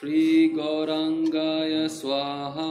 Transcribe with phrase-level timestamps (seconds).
[0.00, 2.68] श्रीगौराङ्गाय स्वाहा।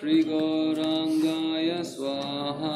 [0.00, 2.74] श्री श्रीगौराङ्गाय स्वाहा।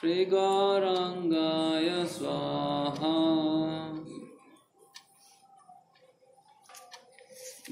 [0.00, 3.14] श्री श्रीगौराङ्गाय स्वाहा।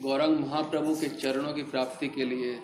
[0.03, 2.61] गौरंग महाप्रभु के चरणों की प्राप्ति के लिए,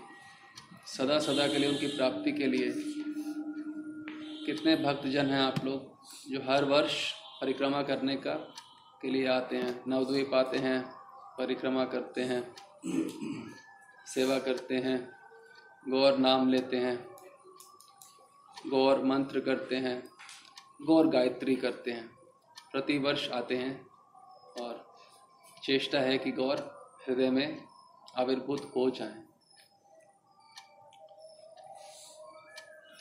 [0.87, 2.71] सदा सदा के लिए उनकी प्राप्ति के लिए
[4.47, 5.99] कितने भक्तजन हैं आप लोग
[6.31, 8.55] जो हर वर्ष परिक्रमा करने का
[9.03, 10.83] के लिए आते हैं, नवद्वीप आते हैं,
[11.38, 12.55] परिक्रमा करते हैं,
[14.07, 14.98] सेवा करते हैं,
[15.88, 16.97] गौर नाम लेते हैं,
[18.66, 20.09] गौर मंत्र करते हैं,
[20.83, 22.07] गौर गायत्री करते हैं,
[22.73, 23.87] प्रतिवर्ष आते हैं
[24.60, 24.87] और
[25.62, 26.59] चेष्टा है कि गौर
[27.07, 27.65] हृदय में
[28.16, 29.23] आविर्भूत हो जाए।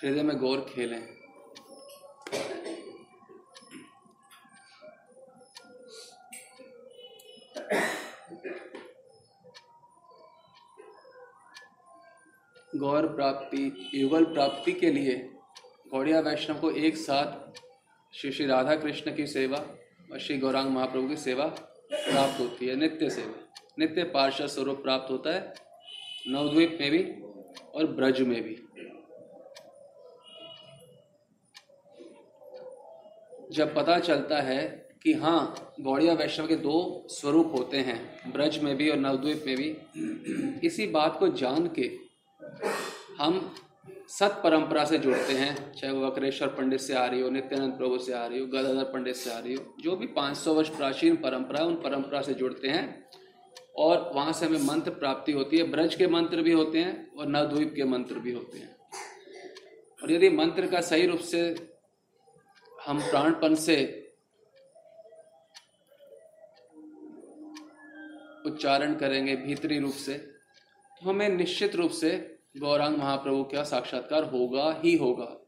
[0.04, 1.20] हृदय में गौर खेलें।
[12.80, 15.16] गौर प्राप्ति, युगल प्राप्ति के लिए
[15.92, 17.60] गौड़िया वैष्णव को एक साथ
[18.14, 19.58] श्री श्री राधा कृष्ण की सेवा
[20.12, 23.34] और श्री गौरांग महाप्रभु की सेवा प्राप्त होती है, नित्य सेवा।
[23.80, 25.54] नित्य पार्षद स्वरूप प्राप्त होता है,
[26.28, 27.04] नवद्वीप में भी
[27.76, 28.56] और ब्रज में भी।
[33.52, 34.62] जब पता चलता है
[35.04, 39.56] कि हाँ गौड़िया वैष्णव के दो स्वरूप होते हैं, ब्रज में भी और नवद्वीप में
[39.56, 41.88] भी, इसी बात को जान के
[43.18, 43.56] हम
[44.10, 47.98] सत परंपरा से जुड़ते हैं, चाहे वो वक्रेश्वर पंडित से आ रही हो, नित्यानंद प्रभु
[47.98, 51.16] से आ रही हो, गदाधर पंडित से आ रही हो, जो भी 500 वर्ष प्राचीन
[51.16, 53.08] परंपरा उन परंपरा से जुड़ते हैं।
[53.78, 57.28] और वहाँ से हमें मंत्र प्राप्ति होती है, ब्रज के मंत्र भी होते हैं और
[57.28, 58.76] नवद्वीप के मंत्र भी होते हैं।
[60.04, 61.42] और यदि मंत्र का सही रूप से
[62.88, 63.78] हम प्राणपन से
[68.46, 74.82] उच्चारण करेंगे, भीतरी रूप से तो हमें निश्चित रूप से गौरांग महाप्रभु का साक्षात्कार होगा
[74.84, 75.48] ही होगा।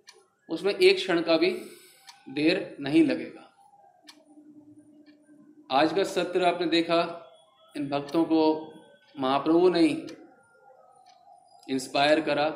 [0.50, 1.50] उसमें एक क्षण का भी
[2.30, 3.48] देर नहीं लगेगा।
[5.72, 7.28] आज का सत्र आपने देखा,
[7.78, 8.74] इन भक्तों को
[9.20, 10.08] महाप्रभु ने
[11.70, 12.50] इंस्पायर करा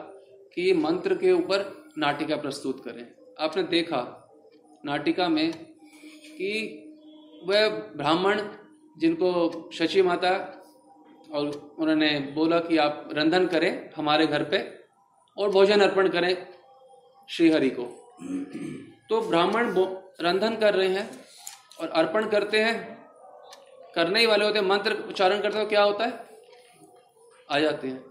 [0.55, 3.05] कि मंत्र के ऊपर नाटिका प्रस्तुत करें।
[3.39, 4.01] आपने देखा
[4.85, 5.51] नाटिका में
[6.27, 6.51] कि
[7.45, 8.41] वह ब्राह्मण
[8.97, 10.54] जिनको शची माता
[11.35, 14.79] और उन्होंने बोला कि आप रंधन करें हमारे घर पे
[15.37, 16.47] और भोजन अर्पण करें
[17.29, 17.83] श्रीहरि को।
[19.09, 19.73] तो ब्राह्मण
[20.21, 21.25] रंधन कर रहे हैं
[21.81, 23.05] और अर्पण करते हैं।
[23.95, 26.25] करने ही वाले होते हैं। मंत्र उच्चारण करते हो क्या होता है?
[27.51, 28.05] आ जाते हैं।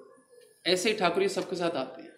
[0.66, 2.12] ऐसे ही ठाकुर जी सबके साथ आते हैं।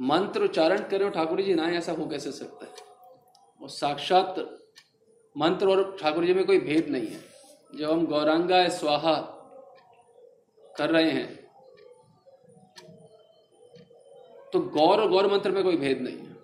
[0.00, 2.72] मंत्र उच्चारण करें और ठाकुर जी ना ऐसा हो कैसे सकता है?
[3.60, 4.34] वो साक्षात
[5.36, 7.29] मंत्र और ठाकुर जी में कोई भेद नहीं है।
[7.74, 9.14] जब हम गौरांगा स्वाहा
[10.76, 11.28] कर रहे हैं
[14.52, 16.36] तो गौर और गौर मंत्र में कोई भेद नहीं है।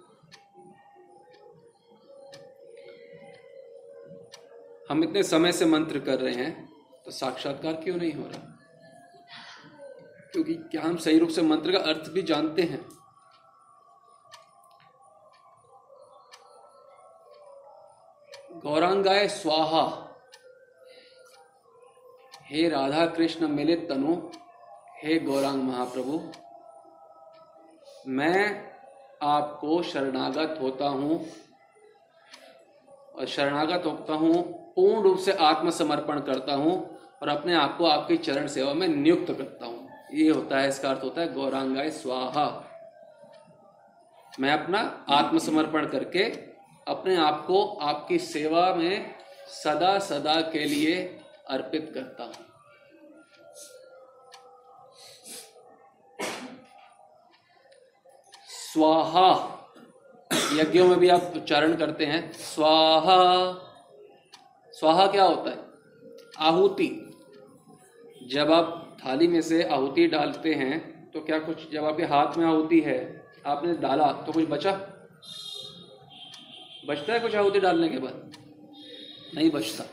[4.91, 6.69] हम इतने समय से मंत्र कर रहे हैं
[7.05, 8.53] तो साक्षात्कार क्यों नहीं हो रहा?
[10.33, 12.85] क्योंकि क्या हम सही रूप से मंत्र का अर्थ भी जानते हैं?
[18.63, 20.06] गौरांगाय स्वाहा
[22.51, 24.15] हे राधा कृष्ण मिलित तनु,
[25.05, 26.21] हे गौरांग महाप्रभु,
[28.09, 28.63] मैं
[29.23, 31.27] आपको शरणागत होता हूँ,
[33.15, 34.43] और शरणागत होता हूँ,
[34.75, 39.33] पूर्ण रूप से आत्मसमर्पण करता हूँ, और अपने आप को आपकी चरण सेवा में नियुक्त
[39.33, 42.49] करता हूँ। ये होता है, इसका अर्थ होता है, गौरांगाय स्वाहा।
[44.41, 46.25] मैं अपना आत्मसमर्पण करके
[46.87, 49.15] अपने आप को आपकी सेवा में
[49.49, 51.19] सदा सदा के लिए
[51.51, 52.35] अर्पित करता हूँ।
[58.51, 59.29] स्वाहा,
[60.53, 63.63] यज्ञों में भी आप उच्चारण करते हैं। स्वाहा
[64.75, 65.59] स्वाहा क्या होता है?
[66.39, 66.89] आहुति।
[68.27, 72.47] जब आप थाली में से आहुति डालते हैं तो क्या कुछ, जब आपके हाथ में
[72.47, 72.99] आहुति है,
[73.47, 74.73] आपने डाला तो कुछ बचा?
[76.87, 78.33] बचता है कुछ आहुति डालने के बाद?
[79.35, 79.85] नहीं बचता।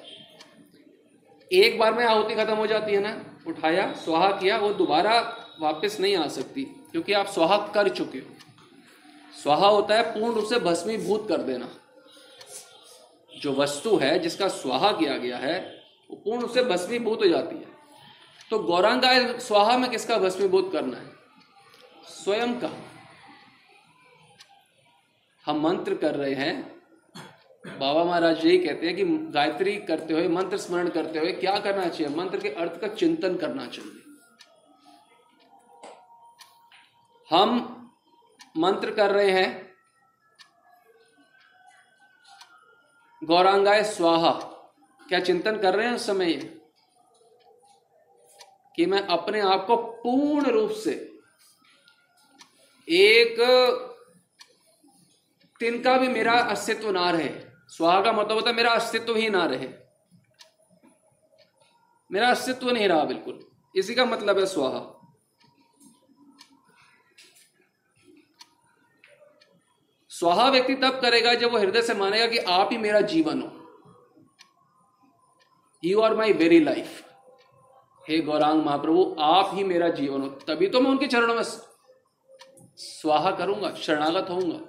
[1.51, 3.23] एक बार में आहुति खत्म हो जाती है ना?
[3.47, 8.35] उठाया, स्वाहा किया, वो दोबारा वापस नहीं आ सकती, क्योंकि आप स्वाहा कर चुके हो।
[9.43, 11.69] स्वाहा होता है पूर्ण रूप से भस्मीभूत कर देना।
[13.39, 17.55] जो वस्तु है, जिसका स्वाहा किया गया है, वो पूर्ण रूप से भस्मीभूत हो जाती
[17.55, 17.67] है।
[18.49, 21.09] तो गौरांगा स्वाहा में किसका भस्मीभूत करना है?
[22.05, 22.69] स्वयं का।
[25.45, 26.82] हम मंत्र कर रहे हैं
[27.67, 31.87] बाबा महाराज यही कहते हैं कि गायत्री करते हुए, मंत्र स्मरण करते हुए क्या करना
[31.87, 32.15] चाहिए?
[32.15, 34.01] मंत्र के अर्थ का चिंतन करना चाहिए।
[37.29, 37.51] हम
[38.57, 39.75] मंत्र कर रहे हैं,
[43.23, 44.31] गौरांगाय स्वाहा।
[45.09, 46.59] क्या चिंतन कर रहे हैं उस समय ये?
[48.75, 50.91] कि मैं अपने आप को पूर्ण रूप से
[52.89, 53.39] एक,
[55.59, 59.45] तिनका भी मेरा अस्तित्व ना रहे स्वाहा का मतलब होता है मेरा अस्तित्व ही ना
[59.45, 59.67] रहे।
[62.09, 63.39] मेरा अस्तित्व नहीं रहा बिल्कुल।
[63.75, 64.81] इसी का मतलब है स्वाहा
[70.11, 73.49] स्वाहा व्यक्ति तब करेगा जब वो हृदय से मानेगा कि आप ही मेरा जीवन हो।
[75.83, 77.01] You are my very life
[78.01, 83.31] हे गौरांग महाप्रभु, आप ही मेरा जीवन हो। तभी तो मैं उनके चरणों में स्वाहा
[83.31, 84.59] करूँगा, शरणागत होऊँगा।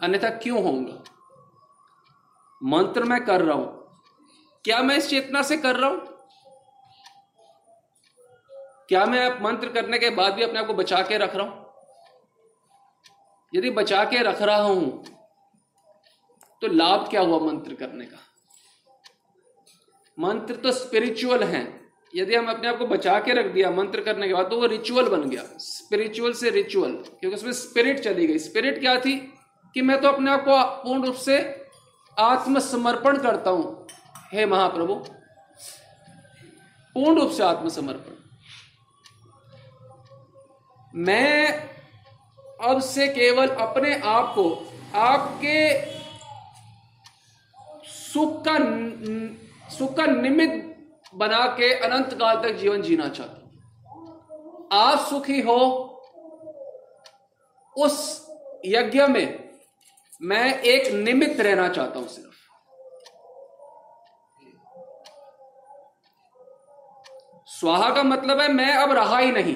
[0.00, 1.02] अन्यथा क्यों होऊँगा?
[2.60, 3.66] मंत्र मैं कर रहा हूँ।
[4.64, 6.06] क्या मैं इस चेतना से कर रहा हूँ?
[8.88, 11.66] क्या मैं मंत्र करने के बाद भी अपने आप को बचा के रख रहा हूँ?
[13.52, 15.04] यदि बचा के रख रहा हूँ
[16.62, 18.18] तो लाभ क्या हुआ मंत्र करने का?
[20.18, 21.66] मंत्र तो स्पिरिचुअल हैं।
[22.14, 24.66] यदि हम अपने आप को बचा के रख दिया मंत्र करने के बाद तो वो
[24.66, 29.16] रिचुअल बन गया। स्पिरिचुअल से रिचुअल क्योंकि उसमें स्पिरिट चली गई। स्पिरिट क्या थी?
[29.76, 31.38] कि मैं तो अपने आप को पूर्ण रूप से
[32.18, 33.86] आत्मसमर्पण करता हूँ।
[34.32, 34.94] हे महाप्रभु,
[36.96, 38.16] पूर्ण रूप से आत्मसमर्पण।
[40.94, 41.52] मैं
[42.60, 44.44] अब से केवल अपने आप को,
[44.94, 45.58] आपके
[47.88, 48.56] सुख का
[49.70, 50.64] सुख का निमित्त
[51.14, 55.58] बना के अनंत काल तक जीवन जीना चाहता हूँ। आप सुखी हो,
[57.76, 58.26] उस
[58.66, 59.47] यज्ञ में
[60.22, 62.28] मैं एक निमित्त रहना चाहता हूँ सिर्फ़।
[67.46, 69.54] स्वाहा का मतलब है, मैं अब रहा ही नहीं।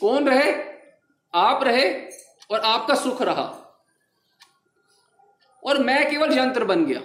[0.00, 0.52] कौन रहे?
[1.34, 2.06] आप रहे
[2.50, 3.60] और आपका सुख रहा।
[5.66, 7.00] और मैं केवल यंत्र बन गया।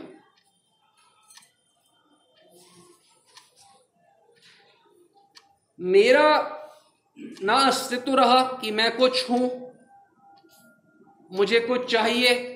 [5.80, 6.56] मेरा
[7.44, 9.69] ना अस्तित्व रहा कि मैं कुछ हूँ।
[11.31, 12.56] मुझे कुछ चाहिए।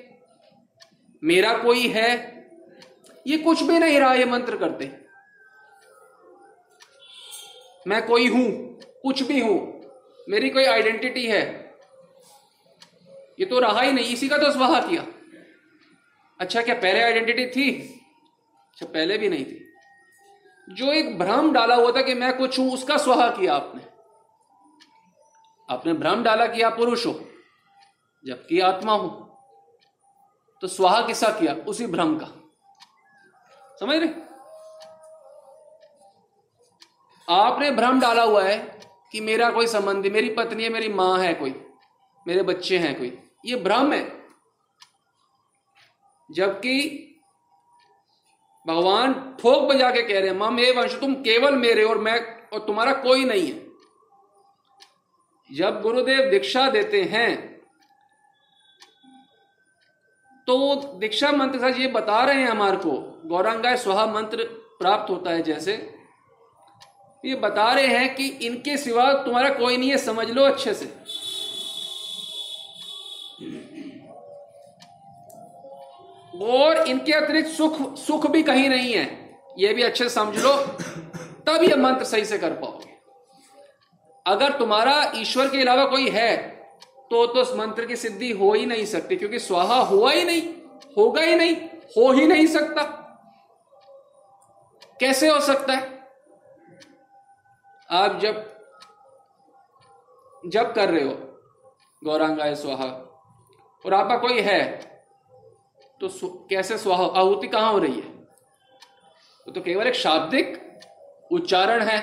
[1.22, 2.12] मेरा कोई है।
[3.26, 4.90] ये कुछ भी नहीं रहा, ये मंत्र करते।
[7.86, 9.80] मैं कोई हूँ, कुछ भी हूँ,
[10.28, 11.42] मेरी कोई आइडेंटिटी है।
[13.40, 15.06] ये तो रहा ही नहीं, इसी का तो स्वाहा किया।
[16.40, 17.70] अच्छा क्या पहले आइडेंटिटी थी?
[18.68, 19.60] अच्छा पहले भी नहीं थी।
[20.68, 23.82] जो एक भ्रम डाला हुआ था कि मैं कुछ हूँ, उसका स्वाहा किया आपने।
[25.68, 27.12] आपने भ्रम डाला कि आप पुरुष हो।
[28.26, 29.08] जबकि आत्मा हो।
[30.60, 31.54] तो स्वाहा किसा किया?
[31.54, 32.26] उसी भ्रम का।
[33.80, 34.24] समझ रहे?
[37.28, 38.80] आपने भ्रम डाला हुआ है
[39.12, 41.64] कि मेरा कोई संबंधी, मेरी पत्नी है, मेरी माँ है कोई,
[42.26, 44.24] मेरे बच्चे हैं कोई। ये भ्रम है।
[46.30, 47.00] जबकि
[48.66, 52.48] भगवान ठोक बजा के कह रहे हैं मम ए वंश, तुम केवल मेरे और मैं
[52.48, 53.64] और तुम्हारा कोई नहीं है।
[55.52, 57.53] जब गुरुदेव दीक्षा देते हैं
[60.48, 62.90] तो दीक्षा मंत्र साथ ये बता रहे हैं हमारे को
[63.26, 64.44] गौरांगाय स्वाहा मंत्र
[64.80, 65.72] प्राप्त होता है जैसे।
[67.24, 70.86] ये बता रहे हैं कि इनके सिवा तुम्हारा कोई नहीं है, समझ लो अच्छे से।
[76.44, 79.04] और इनके अतिरिक्त सुख सुख भी कहीं नहीं है,
[79.58, 80.54] ये भी अच्छे से समझ लो,
[81.46, 82.92] तब ये मंत्र सही से कर पाओगे।
[84.26, 86.53] अगर तुम्हारा ईश्वर के अलावा कोई है
[87.10, 90.42] तो तो उस मंत्र की सिद्धि हो ही नहीं सकती क्योंकि स्वाहा हुआ ही नहीं
[90.96, 91.56] होगा ही नहीं
[91.96, 92.82] हो ही नहीं सकता।
[95.00, 95.92] कैसे हो सकता है?
[97.90, 98.52] आप जब
[100.46, 101.14] जब कर रहे हो
[102.04, 102.86] गौरांगाय स्वाहा
[103.84, 104.62] और आपका कोई है
[106.00, 108.08] तो सु, कैसे स्वाहा आहुति कहाँ हो रही है?
[109.46, 110.62] वो तो केवल एक शाब्दिक
[111.32, 111.98] उच्चारण है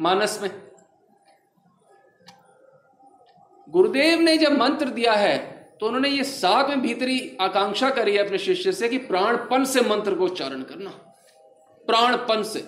[0.00, 0.69] मानस में।
[3.70, 5.38] गुरुदेव ने जब मंत्र दिया है
[5.80, 9.80] तो उन्होंने ये साथ में भीतरी आकांक्षा करी है अपने शिष्य से कि प्राणपन से
[9.80, 10.90] मंत्र को उच्चारण करना।
[11.86, 12.60] प्राणपन से।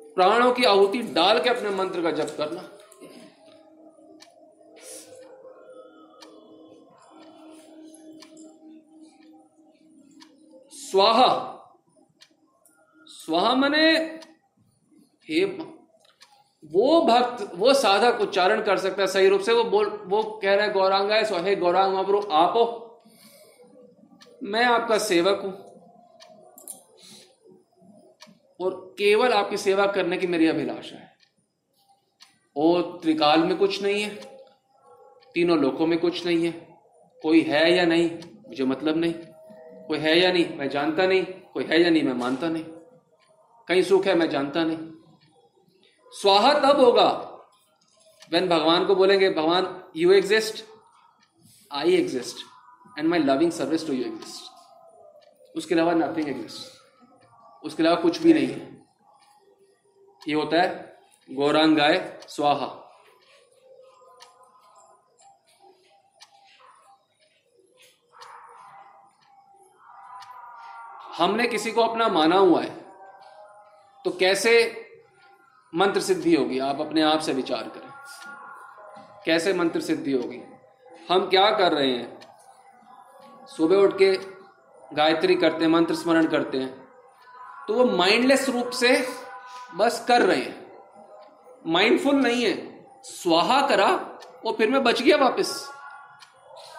[0.00, 2.70] प्राणों की आहुति डाल के अपने मंत्र का जप करना।
[10.72, 11.50] स्वाहा।
[13.06, 13.90] स्वाहा मने
[15.28, 15.44] हे
[16.72, 20.54] वो भक्त, वो साधक उच्चारण कर सकता है, सही रूप से वो बोल, वो कह
[20.54, 22.80] रहे हैं, गौरांगा है हे गौरांग महाप्रभु आप हो।
[24.42, 25.64] मैं आपका सेवक हूँ।
[28.60, 31.12] और केवल आपकी सेवा करने की मेरी अभिलाषा है।
[32.56, 34.14] और त्रिकाल में कुछ नहीं है,
[35.34, 36.78] तीनों लोकों में कुछ नहीं है।
[37.22, 38.10] कोई है या नहीं,
[38.48, 39.14] मुझे मतलब नहीं।
[39.88, 42.64] कोई है या नहीं, मैं जानता नहीं। कोई है या नहीं, मैं मानता नहीं।
[43.68, 44.93] कहीं सुख है, मैं जानता नहीं।
[46.14, 47.08] स्वाहा तब होगा।
[48.32, 50.64] वेन भगवान को बोलेंगे, भगवान you exist
[51.70, 52.44] I exist
[52.98, 58.32] and my loving service to you exist उसके अलावा नथिंग एग्जिस्ट उसके अलावा कुछ भी
[58.32, 58.72] नहीं है।
[60.28, 60.96] ये होता है,
[61.28, 61.96] गौरांगाय
[62.28, 62.72] स्वाहा।
[71.16, 72.70] हमने किसी को अपना माना हुआ है
[74.04, 74.52] तो कैसे
[75.74, 77.90] मंत्र सिद्धि होगी, आप अपने आप से विचार करें।
[79.24, 80.40] कैसे मंत्र सिद्धि होगी?
[81.10, 82.18] हम क्या कर रहे हैं?
[83.48, 84.12] सुबह उठ के
[84.94, 86.72] गायत्री करते हैं, मंत्र स्मरण करते हैं
[87.68, 88.88] तो वो माइंडलेस रूप से
[89.76, 90.72] बस कर रहे हैं।
[91.66, 92.54] माइंडफुल नहीं है।
[93.04, 93.86] स्वाहा करा
[94.46, 95.52] और फिर मैं बच गया वापस।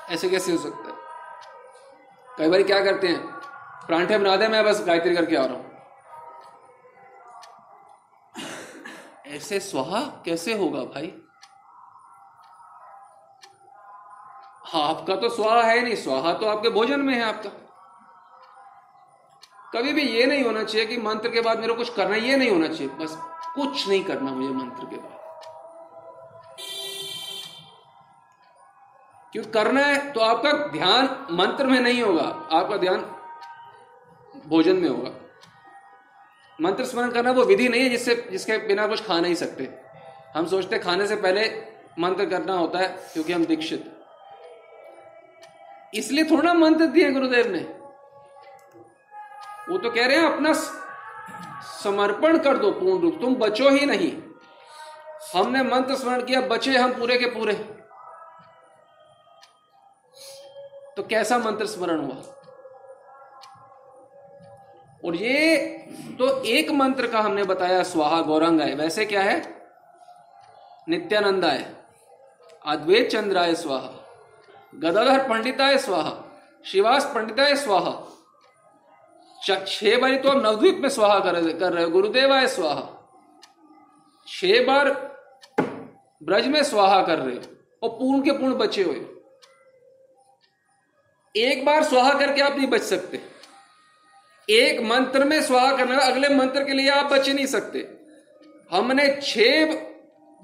[0.09, 0.95] ऐसे कैसे हो सकता है?
[2.37, 3.19] कई बार क्या करते हैं?
[3.87, 5.64] परांठे बना दे, मैं बस गायत्री करके आ रहा हूँ।
[9.35, 11.13] ऐसे स्वाहा कैसे होगा भाई?
[14.65, 17.49] हाँ आपका तो स्वाहा है नहीं, स्वाहा तो आपके भोजन में है आपका।
[19.73, 22.37] कभी भी ये नहीं होना चाहिए कि मंत्र के बाद मेरे को कुछ करना ये
[22.37, 23.17] नहीं होना चाहिए। बस
[23.55, 25.13] कुछ नहीं करना मुझे मंत्र के बाद।
[29.33, 33.05] क्यों करना है तो आपका ध्यान मंत्र में नहीं होगा, आपका ध्यान
[34.47, 35.09] भोजन में होगा।
[36.61, 39.69] मंत्र स्मरण करना वो विधि नहीं है जिससे, जिसके बिना कुछ खा नहीं सकते।
[40.35, 41.63] हम सोचते खाने से पहले
[41.99, 43.91] मंत्र करना होता है, क्योंकि हम दीक्षित।
[45.93, 47.59] इसलिए थोड़ा मंत्र दिए गुरुदेव ने।
[49.69, 50.53] वो तो कह रहे हैं, अपना
[51.83, 54.11] समर्पण कर दो पूर्ण रूप, तुम बचो ही नहीं।
[55.33, 57.53] हमने मंत्र स्मरण किया, बचे हम पूरे के पूरे।
[60.97, 62.44] तो कैसा मंत्र स्मरण हुआ?
[65.05, 65.57] और ये
[66.19, 69.35] तो एक मंत्र का हमने बताया स्वाहा गौरंगाय। वैसे क्या है?
[70.89, 71.65] नित्यानंद नित्यानंदाय
[72.65, 73.89] अद्वैत चंद्राय स्वाहा
[74.75, 76.13] गदाधर पंडिताय स्वाहा
[76.65, 77.93] शिवास पंडिताय स्वाहा
[79.67, 82.83] छह बारी तो आप नवद्वीप में स्वाहा कर, कर रहे हो गुरुदेवाय स्वाहा
[84.27, 84.89] छह बार
[86.23, 87.41] ब्रज में स्वाहा कर रहे हो
[87.83, 89.05] और पूर्ण के पूर्ण बचे हुए
[91.35, 93.34] एक बार स्वाहा करके आप नहीं बच सकते।
[94.47, 97.79] एक मंत्र में स्वाहा करना अगले मंत्र के लिए आप बच नहीं सकते।
[98.71, 99.73] हमने छह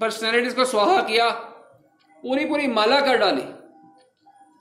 [0.00, 1.28] पर्सनैलिटीज को स्वाहा किया
[2.24, 3.42] पूरी पूरी माला कर डाली,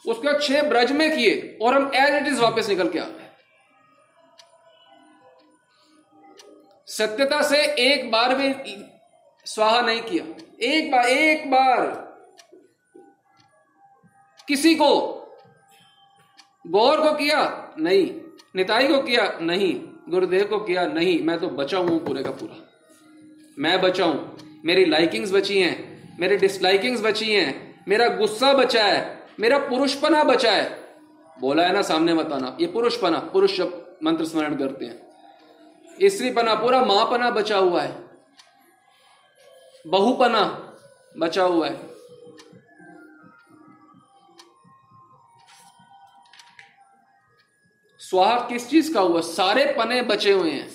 [0.06, 3.06] उसके बाद छह ब्रज में किए, और हम एज इट इज़ वापस निकल के आ
[3.06, 3.30] गए।
[6.88, 8.54] सत्यता से एक बार भी
[9.46, 10.26] स्वाहा नहीं किया।
[10.68, 11.86] एक बार एक बार
[14.48, 14.90] किसी को,
[16.68, 17.74] गौर को किया?
[17.80, 18.21] नहीं।
[18.56, 22.70] निताई को किया, नहीं। गुरुदेव को किया, नहीं। मैं तो बचा हूँ पूरे का पूरा।
[23.60, 29.24] मैं बचा हूँ। मेरी लाइकिंग्स बची हैं। मेरी डिसलाइकिंग्स बची हैं। मेरा गुस्सा बचा है।
[29.40, 30.96] मेरा पुरुषपना बचा है।
[31.40, 33.62] बोला है ना, सामने बताना ये पुरुषपना, पुरुष
[34.04, 35.12] मंत्र स्मरण करते हैं।
[36.10, 37.96] स्त्रीपना पूरा, मापना बचा हुआ है।
[39.88, 40.74] बहुपना
[41.18, 41.91] बचा हुआ है।
[48.12, 49.22] स्वाहा किस चीज़ का हुआ?
[49.22, 50.72] सारे पने बचे हुए हैं।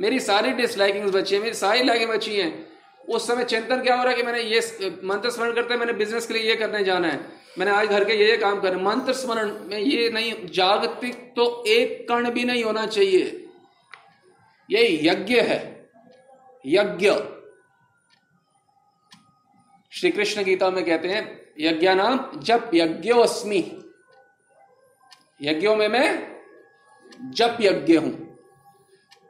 [0.00, 2.68] मेरी सारी डिसलाइकिंग बची है, मेरी सारी लाइकें बची हैं।
[3.08, 4.60] उस समय चिंतन क्या हो रहा है कि मैंने ये
[5.04, 8.12] मंत्र स्मरण करते मैंने बिज़नेस के लिए ये करने जाना है। मैंने आज घर के
[8.12, 12.64] ये ये काम करना मंत्र स्मरण में ये नहीं, जागतिक तो एक कण भी नहीं
[12.64, 13.48] होना चाहिए।
[14.70, 15.90] ये यज्ञ है।
[16.66, 17.10] यज्ञ।
[19.90, 23.84] श्री कृष्ण गीता में कहते हैं यज्ञ नाम जब यज्ञोस्मी।
[25.42, 26.33] यज्ञों में मैं
[27.20, 28.38] जप यज्ञ हूँ।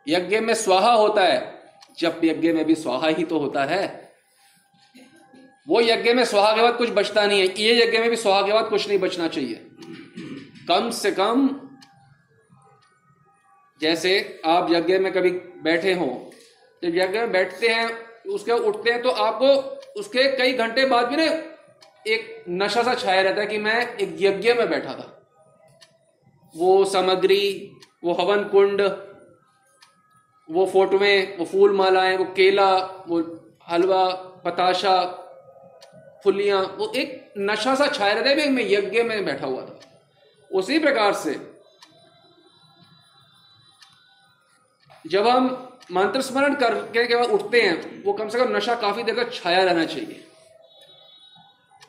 [0.09, 1.63] यज्ञ में स्वाहा होता है।
[1.99, 4.13] जप यज्ञ में भी स्वाहा ही तो होता है।
[5.69, 8.43] वो यज्ञ में स्वाहा के बाद कुछ बचता नहीं है। ये यज्ञ में भी स्वाहा
[8.43, 9.67] के बाद कुछ नहीं बचना चाहिए।
[10.69, 11.61] कम से कम
[13.81, 15.31] जैसे आप यज्ञ में कभी
[15.63, 16.31] बैठे हो,
[16.83, 17.89] जब यज्ञ में बैठते हैं,
[18.29, 19.47] उसके उठते हैं तो आपको
[20.01, 21.25] उसके कई घंटे बाद भी ना
[22.07, 25.11] एक नशा सा छाया रहता है कि मैं एक यज्ञ में बैठा था।
[26.55, 27.74] वो सामग्री
[28.05, 28.81] वो हवन कुंड,
[30.51, 32.77] वो फोटोएँ वो फूल मालाएँ, वो केला,
[33.09, 33.21] वो
[33.69, 34.05] हलवा,
[34.45, 35.21] पताशा
[36.25, 39.81] फुलिया वो एक नशा सा छाया रहता है, मैं यज्ञ में बैठा हुआ था।
[40.53, 41.55] उसी प्रकार से
[45.07, 45.47] जब हम
[45.93, 49.33] मंत्र स्मरण करके के बाद उठते हैं, वो कम से कम नशा काफ़ी देर तक
[49.33, 50.25] छाया रहना चाहिए।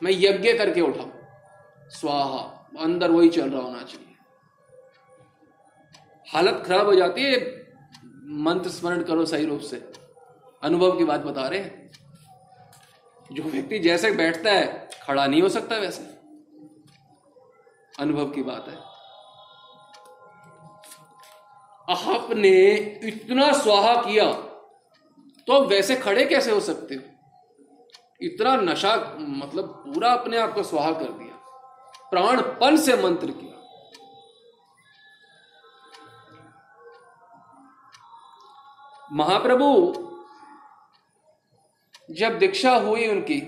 [0.02, 1.04] मैं यज्ञ करके उठा।
[1.90, 4.05] स्वाहा, अंदर वही चल रहा होना चाहिए।
[6.32, 7.36] हालत खराब हो जाती है,
[8.44, 9.92] मंत्र स्मरण करो सही रूप से।
[10.62, 11.90] अनुभव की बात बता रहे हैं।
[13.32, 16.02] जो व्यक्ति जैसे बैठता है, खड़ा नहीं हो सकता वैसे।
[17.98, 18.76] अनुभव की बात है।
[21.88, 22.70] आपने
[23.02, 24.32] इतना स्वाहा किया
[25.46, 27.00] तो वैसे खड़े कैसे हो सकते हो?
[28.22, 31.34] इतना नशा मतलब पूरा अपने आप को स्वाहा कर दिया।
[32.10, 33.55] प्राणपन से मंत्र किया।
[39.12, 39.66] महाप्रभु,
[42.10, 43.40] जब दीक्षा हुई उनकी,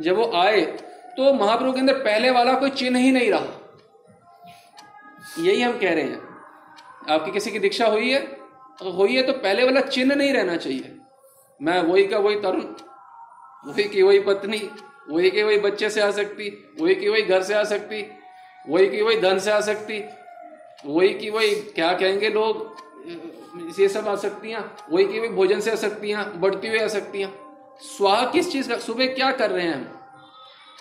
[0.00, 0.60] जब वो आए
[1.16, 3.58] तो महाप्रभु के अंदर पहले वाला कोई चिन्ह ही नहीं रहा।
[5.38, 6.28] यही हम कह रहे हैं।
[7.10, 8.20] आपकी किसी की दीक्षा हुई है?
[8.20, 10.96] अगर हुई है तो पहले वाला चिन्ह नहीं रहना चाहिए।
[11.60, 12.62] मैं वही का वही तरुण,
[13.66, 14.58] वही की वही पत्नी,
[15.10, 16.48] वही की वही बच्चे से आ सकती,
[16.80, 18.02] वही की वही घर से आ सकती,
[18.68, 20.02] वही की वही धन से आ सकती,
[20.86, 22.80] वही की वही क्या कहेंगे लोग?
[23.78, 27.30] ये सब आ सकतियाँ, वही के भी भोजन से आ सकतियाँ, बढ़ती हुई आ सकतियाँ।
[27.86, 28.76] स्वाह किस चीज़ का?
[28.78, 29.82] सुबह क्या कर रहे हैं हम?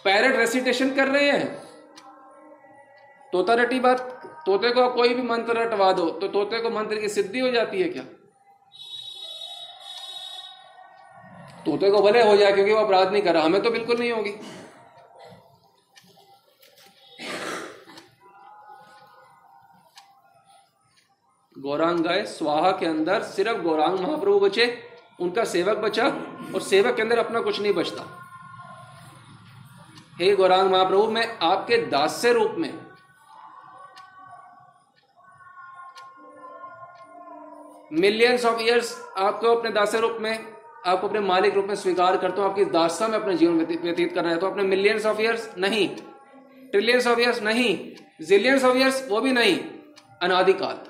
[0.03, 1.47] पैरट रेसिटेशन कर रहे हैं?
[3.33, 3.99] तोता रटी बात,
[4.45, 7.81] तोते को कोई भी मंत्र रटवा दो तो तोते को मंत्र की सिद्धि हो जाती
[7.81, 8.03] है क्या?
[11.65, 14.11] तोते को भले हो जाए, क्योंकि वो अपराध नहीं कर रहा, हमें तो बिल्कुल नहीं
[14.11, 14.31] होगी।
[21.59, 24.65] गौरांग गाय, स्वाहा के अंदर सिर्फ़ गौरांग महाप्रभु बचे,
[25.19, 26.05] उनका सेवक बचा
[26.55, 28.03] और सेवक के अंदर अपना कुछ नहीं बचता।
[30.19, 32.73] हे गौरांग महाप्रभु, मैं आपके दास्य रूप में
[37.93, 40.45] मिलियंस ऑफ़ इयर्स आपको अपने दास्य रूप में,
[40.85, 44.23] आपको अपने मालिक रूप में स्वीकार करता हूँ, आपकी दास्ता में अपने जीवन व्यतीत कर
[44.23, 45.87] रहे हैं तो अपने मिलियंस ऑफ़ इयर्स नहीं
[46.71, 47.77] ट्रिलियंस ऑफ़ इयर्स नहीं
[48.21, 49.57] जिलियंस ऑफ़ इयर्स वो भी नहीं,
[50.21, 50.87] अनादिकाल।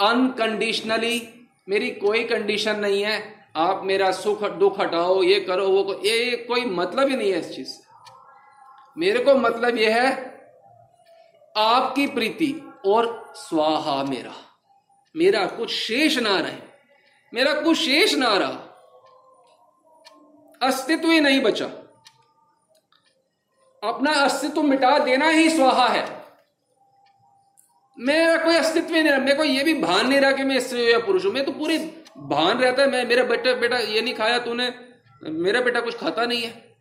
[0.00, 6.00] अनकंडीशनली मेरी कोई कंडीशन नहीं है। आप मेरा सुख, दुख हटाओ, ये करो, वो करो।
[6.04, 7.88] ये कोई मतलब ही नहीं है इस चीज़ से।
[8.98, 10.38] मेरे को मतलब यह है,
[11.56, 14.34] आपकी प्रीति और स्वाहा मेरा।
[15.16, 16.68] मेरा कुछ शेष ना रहे।
[17.34, 18.64] मेरा कुछ शेष ना रहा।
[20.62, 21.66] अस्तित्व ही नहीं बचा।
[23.84, 26.17] अपना अस्तित्व मिटा देना ही स्वाहा है।
[27.98, 30.60] मेरा कोई अस्तित्व ही नहीं रहा। मेरे को यह भी भान नहीं रहा कि मैं
[30.60, 31.78] स्त्री या पुरुष हूँ। मैं तो पूरी
[32.18, 34.74] भान रहता है। मैं, मेरा बेटा बेटा ये नहीं खाया तूने।
[35.24, 36.76] मेरा बेटा कुछ खाता नहीं है।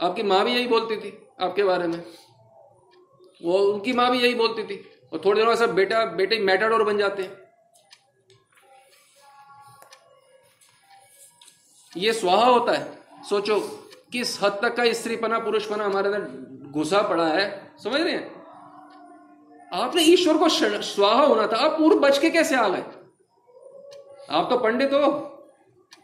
[0.00, 2.04] आपकी माँ भी यही बोलती थी आपके बारे में।
[3.42, 6.84] वो, उनकी माँ भी यही बोलती थी। और थोड़ी देर बाद सब बेटा, बेटे मैटाडोर
[6.84, 7.44] बन जाते हैं।
[11.96, 13.60] ये स्वाहा होता है। सोचो,
[14.12, 16.20] किस हद तक का स्त्रीपना, पुरुषपना हमारे अंदर
[16.70, 18.33] घुसा पड़ा है। समझ रहे हैं?
[19.74, 22.82] आपने ईश्वर को स्वाहा होना था। आप पूर्व बच के कैसे आ गए?
[24.30, 25.30] आप तो पंडित हो।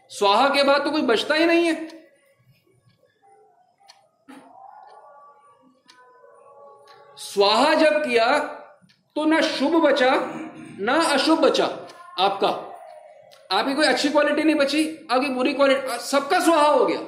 [0.09, 1.87] स्वाहा के बाद तो कोई बचता ही नहीं है।
[7.17, 8.37] स्वाहा जब किया
[9.15, 10.11] तो ना शुभ बचा,
[10.79, 11.65] ना अशुभ बचा
[12.19, 12.47] आपका।
[13.51, 16.99] आपकी कोई अच्छी क्वालिटी नहीं बची, आपकी बुरी क्वालिटी सबका स्वाहा हो गया।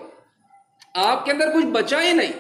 [1.04, 2.34] आपके अंदर कुछ बचा ही नहीं।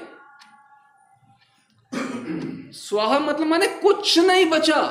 [2.94, 4.82] स्वाहा मतलब माने कुछ नहीं बचा।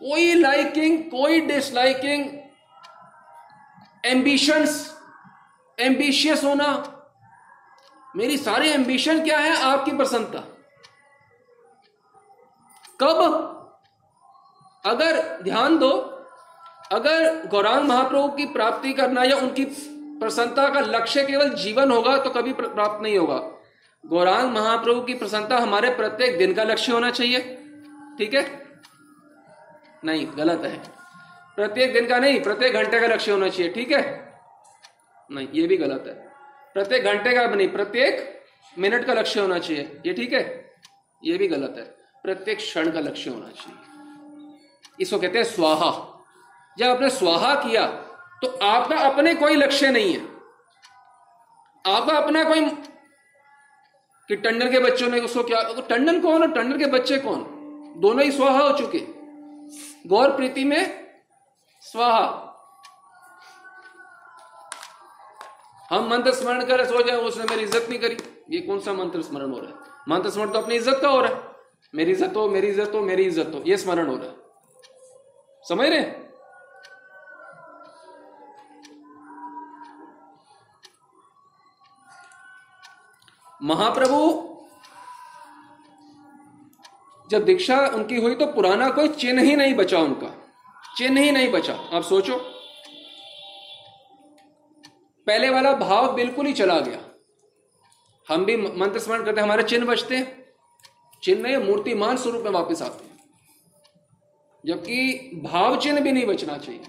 [0.00, 2.28] कोई लाइकिंग कोई डिसलाइकिंग
[4.04, 5.00] एम्बिशंस
[5.80, 6.68] एम्बिशियस होना।
[8.16, 9.62] मेरी सारी एम्बिशन क्या है?
[9.62, 10.38] आपकी प्रसन्नता।
[13.00, 13.20] कब?
[14.86, 15.90] अगर ध्यान दो,
[16.92, 19.64] अगर गौरांग महाप्रभु की प्राप्ति करना या उनकी
[20.20, 23.55] प्रसन्नता का लक्ष्य केवल जीवन होगा तो कभी प्राप्त नहीं होगा।
[24.04, 27.40] गौरांग महाप्रभु की प्रसन्नता हमारे प्रत्येक दिन का लक्ष्य होना चाहिए।
[28.18, 28.44] ठीक है?
[30.04, 30.78] नहीं, गलत है।
[31.56, 34.02] प्रत्येक दिन का नहीं, प्रत्येक घंटे का लक्ष्य होना चाहिए। ठीक है?
[35.30, 36.14] नहीं, ये भी गलत है।
[36.74, 38.44] प्रत्येक घंटे का नहीं, प्रत्येक
[38.78, 40.74] मिनट का लक्ष्य होना चाहिए। ये ठीक है?
[41.24, 41.84] ये भी गलत है।
[42.22, 43.82] प्रत्येक क्षण का लक्ष्य होना चाहिए।
[45.00, 45.90] इसको कहते हैं स्वाहा।
[46.78, 47.86] जब आपने स्वाहा किया
[48.42, 50.20] तो आपका अपने कोई लक्ष्य नहीं है।
[51.86, 52.60] आपका अपना कोई
[54.28, 57.44] कि टंडन के बच्चों ने उसको क्या टंडन कौन और टंडन के बच्चे कौन?
[57.98, 58.98] दोनों ही स्वाहा हो चुके।
[60.08, 60.80] गौर प्रीति में
[61.82, 62.24] स्वाहा।
[65.90, 68.16] हम मंत्र स्मरण कर सो जाए, उसने मेरी इज़्ज़त नहीं करी।
[68.50, 69.76] ये कौन सा मंत्र स्मरण हो रहा है?
[70.08, 71.54] मंत्र स्मरण तो अपनी इज़्ज़त का हो रहा है।
[71.94, 74.34] मेरी इज़्ज़त हो, मेरी इज़्ज़त हो, मेरी इज़्ज़त हो। ये स्मरण हो रहा है।
[75.64, 76.00] समझ रहे
[83.66, 84.42] महाप्रभु।
[87.30, 90.52] जब दीक्षा उनकी हुई तो पुराना कोई चिन्ह ही नहीं बचा उनका।
[90.96, 92.38] चिन्ह ही नहीं बचा। आप सोचो।
[95.26, 97.00] पहले वाला भाव बिल्कुल ही चला गया।
[98.28, 100.46] हम भी मंत्र स्मरण करते हमारे चिन्ह बचते
[101.22, 103.16] चिन्ह नहीं मूर्तिमान स्वरूप में वापस आते हैं।
[104.66, 106.86] जबकि भाव चिन्ह भी नहीं बचना चाहिए।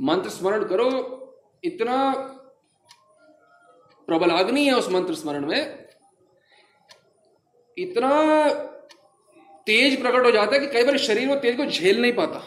[0.00, 1.18] मंत्र स्मरण करो,
[1.64, 2.28] इतना
[4.12, 5.88] प्रबलाग्नि है उस मंत्र स्मरण में।
[7.76, 8.10] इतना
[9.66, 12.42] तेज प्रकट हो जाता है कि कई बार शरीर वो तेज को झेल नहीं पाता।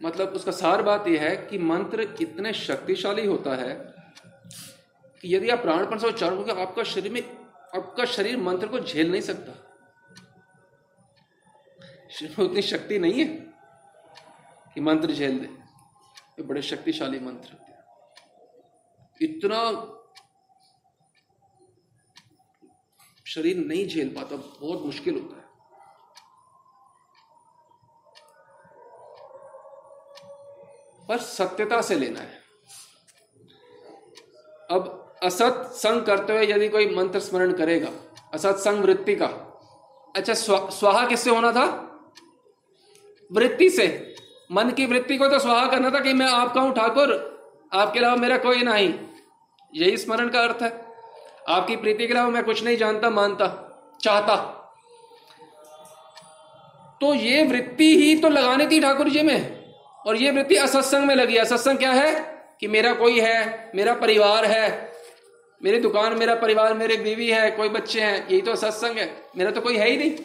[0.00, 3.74] मतलब उसका सार बात यह है कि मंत्र इतने शक्तिशाली होता है
[5.20, 7.22] कि यदि आप प्राणपण से उच्चारण करोगे, आपका शरीर में
[7.76, 9.52] आपका शरीर मंत्र को झेल नहीं सकता।
[12.10, 13.26] शरीर में उतनी शक्ति नहीं है
[14.74, 17.71] कि मंत्र झेल दे। ये बड़े शक्तिशाली मंत्र।
[19.20, 19.58] इतना
[23.26, 25.42] शरीर नहीं झेल पाता, बहुत मुश्किल होता है।
[31.08, 32.40] पर सत्यता से लेना है।
[34.70, 37.90] अब असत संग करते हुए यदि कोई मंत्र स्मरण करेगा,
[38.34, 39.26] असत संग वृत्ति का
[40.16, 41.64] अच्छा स्वाहा किससे होना था?
[43.30, 44.14] वृत्ति से।
[44.52, 47.31] मन की वृत्ति को तो स्वाहा करना था कि मैं आपका हूँ ठाकुर
[47.74, 48.94] आपके अलावा मेरा कोई नहीं।
[49.74, 50.84] यही स्मरण का अर्थ है।
[51.48, 53.68] आपकी प्रीति के अलावा मैं कुछ नहीं जानता, मानता,
[54.00, 54.58] चाहता।
[57.00, 59.72] तो ये वृत्ति ही तो लगानी थी ठाकुर जी में।
[60.06, 62.32] और ये वृत्ति असत्संग में लगी असत्संग क्या है?
[62.60, 64.92] कि मेरा कोई है, मेरा परिवार है,
[65.64, 69.50] मेरी दुकान, मेरा परिवार, मेरे बीवी है, कोई बच्चे हैं, यही तो सत्संग है। मेरा
[69.50, 70.16] तो कोई है ही नहीं।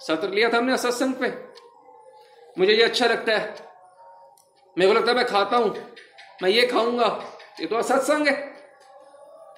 [0.00, 1.34] सत्र लिया था हमने सत्संग पे।
[2.58, 3.71] मुझे ये अच्छा लगता है।
[4.76, 5.74] मेरे को लगता है मैं खाता हूँ।
[6.42, 7.06] मैं ये खाऊँगा।
[7.60, 8.34] ये तो सत्संग है।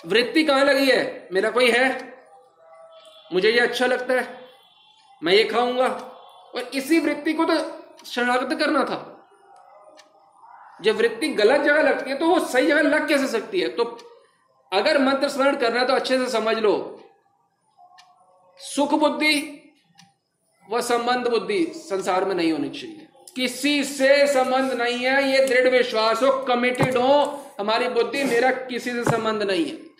[0.06, 1.28] वृत्ति कहाँ लगी है?
[1.32, 2.14] मेरा कोई है?
[3.32, 4.26] मुझे ये अच्छा लगता है।
[5.22, 5.88] मैं ये खाऊँगा।
[6.54, 7.54] और इसी वृत्ति को तो
[8.06, 9.10] शरणागत करना था।
[10.82, 13.68] जब वृत्ति गलत जगह लगती है तो वो सही जगह लग कैसे सकती है?
[13.68, 13.84] तो
[14.72, 17.00] अगर मंत्र स्मरण करना है तो अच्छे से समझ लो।
[18.58, 19.60] सुख बुद्धि
[20.70, 25.68] व संबंध बुद्धि संसार में नहीं होनी चाहिए। किसी से संबंध नहीं है, ये दृढ़
[25.68, 29.94] विश्वास हो कमिटेड हो, हमारी बुद्धि मेरा किसी से संबंध नहीं है।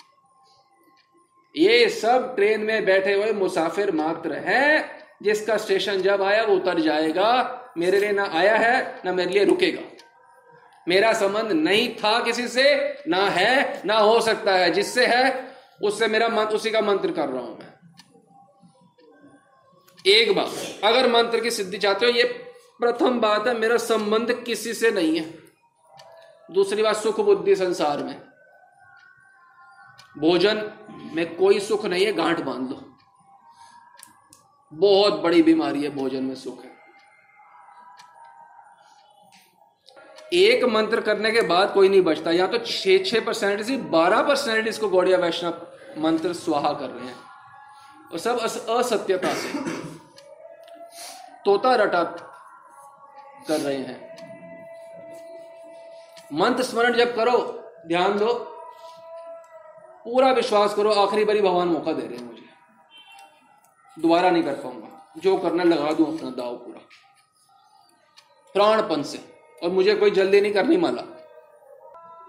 [1.57, 4.91] ये सब ट्रेन में बैठे हुए मुसाफिर मात्र हैं,
[5.23, 9.45] जिसका स्टेशन जब आया, वो उतर जाएगा, मेरे लिए ना आया है, ना मेरे लिए
[9.45, 9.83] रुकेगा।
[10.89, 15.49] मेरा संबंध नहीं था किसी से, ना है, ना हो सकता है, जिससे है,
[15.83, 17.73] उससे मेरा मंत्र उसी का मंत्र कर रहा हूँ मैं।
[20.07, 20.51] एक बात,
[20.85, 22.44] अगर मंत्र की सिद्धि चाहते हो, ये
[22.81, 25.39] प्रथम बात है, मेरा संबंध किसी से नहीं है।
[26.51, 28.21] दूसरी बात, सुख बुद्धि संसार में।
[30.19, 30.71] भोजन
[31.15, 32.99] में कोई सुख नहीं है, गांठ बाँध लो।
[34.75, 36.75] बहुत बड़ी बीमारी है, भोजन में सुख है।
[40.33, 44.23] एक मंत्र करने के बाद कोई नहीं बचता। या तो छह छह परसेंट से बारह
[44.23, 45.67] परसेंट इसको गौड़िया वैष्णव
[45.99, 47.17] मंत्र स्वाहा कर रहे हैं।
[48.13, 48.39] और सब
[48.71, 49.49] असत्यता से।
[51.45, 52.31] तोता रटा
[53.49, 54.15] कर रहे हैं।
[56.33, 57.39] मंत्र स्मरण जब करो,
[57.87, 58.35] ध्यान दो,
[60.05, 62.43] पूरा विश्वास करो, आखिरी बारी भगवान मौका दे रहे हैं मुझे।
[63.99, 66.81] दोबारा नहीं कर पाऊँगा। जो करना लगा दूँ अपना दाव पूरा।
[68.55, 69.19] प्राणपन से।
[69.63, 71.03] और मुझे कोई जल्दी नहीं करनी माला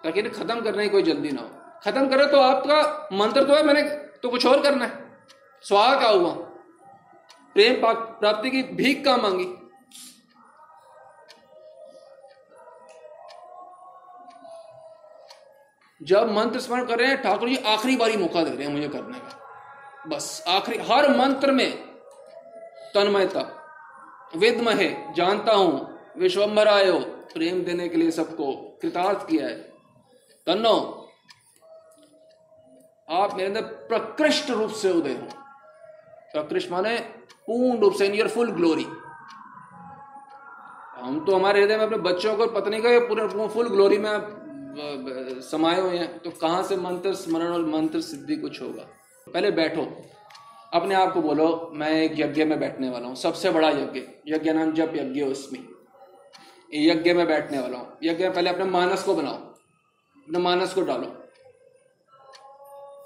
[0.03, 1.49] ताकि खत्म करने की कोई जल्दी ना हो।
[1.83, 3.81] खत्म करो तो आपका मंत्र तो है, मैंने
[4.23, 5.17] तो कुछ और करना है।
[5.61, 6.31] स्वाहा का हुआ
[7.53, 9.64] प्रेम प्राप्ति की भीख का मांगी?
[16.01, 18.87] जब मंत्र स्मरण कर रहे हैं, ठाकुर जी आखिरी बारी मौका दे रहे हैं मुझे
[18.87, 21.71] करने का। बस, आखिरी, हर मंत्र में
[22.93, 23.41] तन्मयता,
[24.35, 26.99] विद्महे, जानता हूँ विश्वम्बर आयो,
[27.33, 29.55] प्रेम देने के लिए सबको कृतार्थ किया है।
[30.47, 30.75] तन्नो,
[33.11, 35.27] आप मेरे अंदर प्रकृष्ट रूप से उदय हो।
[36.33, 36.97] प्रकृष्ट माने
[37.47, 38.85] पूर्ण रूप से इन योर फुल ग्लोरी
[40.95, 44.09] हम तो हमारे हृदय में अपने बच्चों को पत्नी का पूरे फुल ग्लोरी में
[45.41, 48.83] समाये हुए हैं तो कहाँ से मंत्र स्मरण और मंत्र सिद्धि कुछ होगा?
[49.33, 50.01] पहले बैठो।
[50.73, 54.51] अपने आप को बोलो, मैं एक यज्ञ में बैठने वाला हूँ, सबसे बड़ा यज्ञ। यज्ञ
[54.51, 55.67] नाम जप यज्ञ उसमें।
[56.73, 60.81] यज्ञ में बैठने वाला हूँ। यज्ञ में पहले अपने मानस को बनाओ। अपने मानस को
[60.81, 61.23] डालो।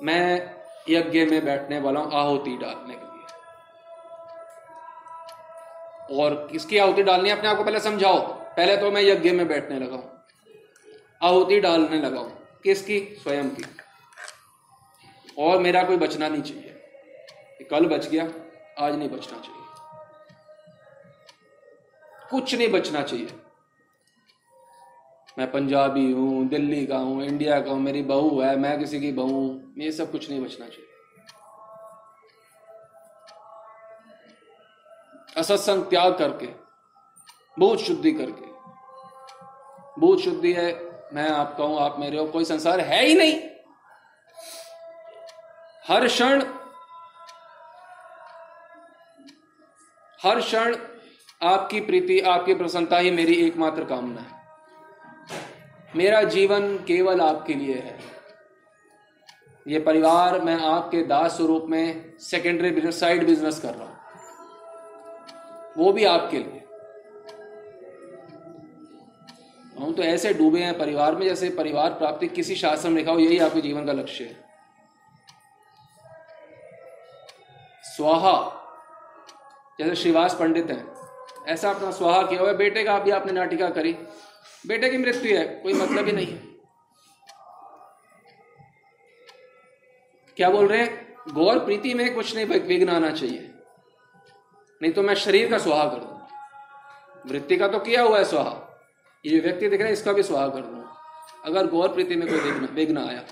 [0.04, 0.56] मैं
[0.90, 3.26] यज्ञ में बैठने वाला हूँ आहुति डालने के लिए।
[6.22, 7.38] और किसकी आहुति डालनी है?
[7.38, 10.19] अपने आप को पहले समझाओ। पहले तो मैं यज्ञ में बैठने लगा हूँ।
[11.24, 13.00] आहुति डालने लगा हूँ। किसकी?
[13.00, 13.64] स्वयं की।
[15.38, 16.76] और मेरा कोई बचना नहीं चाहिए।
[17.72, 18.24] कल बच गया,
[18.80, 19.64] आज नहीं बचना चाहिए।
[22.30, 23.28] कुछ नहीं बचना चाहिए।
[25.38, 29.12] मैं पंजाबी हूँ, दिल्ली का हूँ, इंडिया का हूँ, मेरी बहू है, मैं किसी की
[29.12, 30.86] बहू हूँ, ये सब कुछ नहीं बचना चाहिए।
[35.38, 36.48] असत्संग त्याग करके
[37.60, 38.50] बहुत शुद्धि करके
[40.02, 43.40] बहुत शुद्धि है मैं आपका हूँ, आप मेरे हो, कोई संसार है ही नहीं।
[45.88, 46.44] हर क्षण
[50.20, 50.76] हर क्षण
[51.42, 54.38] आपकी प्रीति, आपकी प्रसन्नता ही मेरी एकमात्र कामना है।
[55.96, 57.98] मेरा जीवन केवल आपके लिए है।
[59.68, 63.98] ये परिवार मैं आपके दास स्वरूप में सेकेंडरी बिज़नेस साइड बिज़नेस कर रहा हूँ।
[65.78, 66.59] वो भी आपके लिए।
[69.80, 73.20] हम तो ऐसे डूबे हैं परिवार में जैसे परिवार प्राप्ति किसी शास्त्र में लिखा हो,
[73.20, 74.34] यही आपके जीवन का लक्ष्य है।
[77.86, 78.34] स्वाहा,
[79.80, 80.86] जैसे श्रीवास पंडित हैं,
[81.48, 83.94] ऐसा अपना स्वाहा किया हुआ बेटे का अभी आपने नाटिका करी,
[84.68, 86.48] बेटे की मृत्यु है, कोई मतलब ही नहीं है।
[90.38, 91.08] क्या बोल रहे हैं?
[91.34, 93.52] गौर प्रीति में कुछ नहीं विघ्न आना चाहिए।
[94.82, 98.66] नहीं तो मैं शरीर का सुहा कर दू। वृत्ति का तो किया हुआ है सुहा
[99.26, 100.84] ये व्यक्ति दिख रहा है, इसका भी सुहा कर दू
[101.46, 103.24] अगर गौर प्रीति में कोई विघ्न विघ्न आया।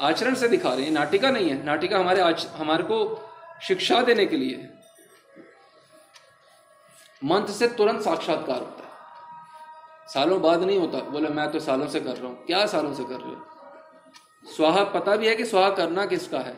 [0.00, 2.98] आचरण से दिखा रहे हैं, नाटिका नहीं है। नाटिका हमारे आज हमारे को
[3.62, 4.68] शिक्षा देने के लिए
[7.24, 8.90] मंत्र से तुरंत साक्षात्कार होता है।
[10.08, 13.04] सालों बाद नहीं होता। बोले, मैं तो सालों से कर रहा हूँ। क्या सालों से
[13.04, 14.52] कर रहे हो?
[14.56, 16.54] स्वाहा, पता भी है कि स्वाहा करना किसका है?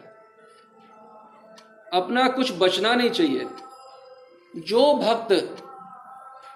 [1.92, 3.46] अपना कुछ बचना नहीं चाहिए।
[4.58, 5.32] जो भक्त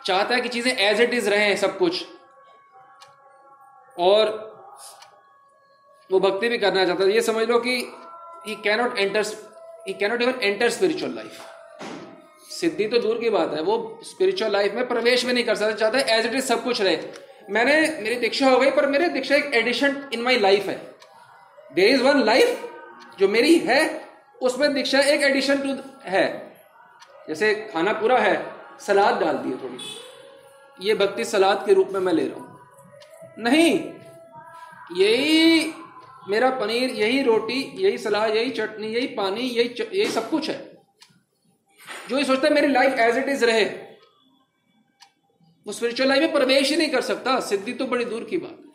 [0.06, 2.04] चाहता है कि चीज़ें एज इट इज़ रहे सब कुछ,
[3.96, 4.30] और
[6.10, 7.76] वो भक्ति भी करना चाहता है, ये समझ लो कि
[8.46, 9.24] he cannot enter
[9.88, 11.40] he cannot even enter spiritual life
[12.50, 15.72] सिद्धि तो दूर की बात है, वो स्पिरिचुअल लाइफ में प्रवेश भी नहीं कर सकता,
[15.72, 16.96] चाहता है एज इट इज़ सब कुछ रहे।
[17.50, 20.76] मैंने, मेरी दीक्षा हो गई, पर मेरे दीक्षा एक एडिशन इन माई लाइफ है।
[21.70, 22.68] देर इज़ वन लाइफ
[23.18, 23.80] जो मेरी है,
[24.42, 26.51] उसमें दीक्षा एक एडिशन टू है।
[27.28, 32.12] जैसे खाना पूरा है, सलाद डाल दिए थोड़ी। ये भक्ति सलाद के रूप में मैं
[32.12, 32.58] ले रहा हूँ।
[33.38, 33.92] नहीं,
[34.96, 35.72] यही
[36.28, 40.58] मेरा पनीर, यही रोटी, यही सलाद, यही चटनी, यही पानी, यही यही सब कुछ है।
[42.08, 43.64] जो ये सोचता है मेरी लाइफ एज इट इज़ रहे,
[45.66, 48.71] वो स्पिरिचुअल लाइफ में प्रवेश ही नहीं कर सकता। सिद्धि तो बड़ी दूर की बात।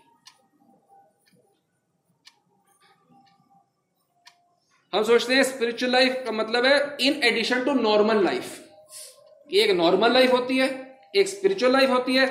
[4.94, 8.64] हम सोचते हैं स्पिरिचुअल लाइफ का मतलब है in addition to normal life
[9.50, 10.68] एक नॉर्मल लाइफ होती है,
[11.16, 12.26] एक स्पिरिचुअल लाइफ होती है।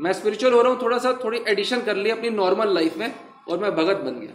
[0.00, 3.14] मैं स्पिरिचुअल हो रहा हूँ थोड़ा सा थोड़ी एडिशन कर लिया अपनी नॉर्मल लाइफ में,
[3.48, 4.32] और मैं भगत बन गया।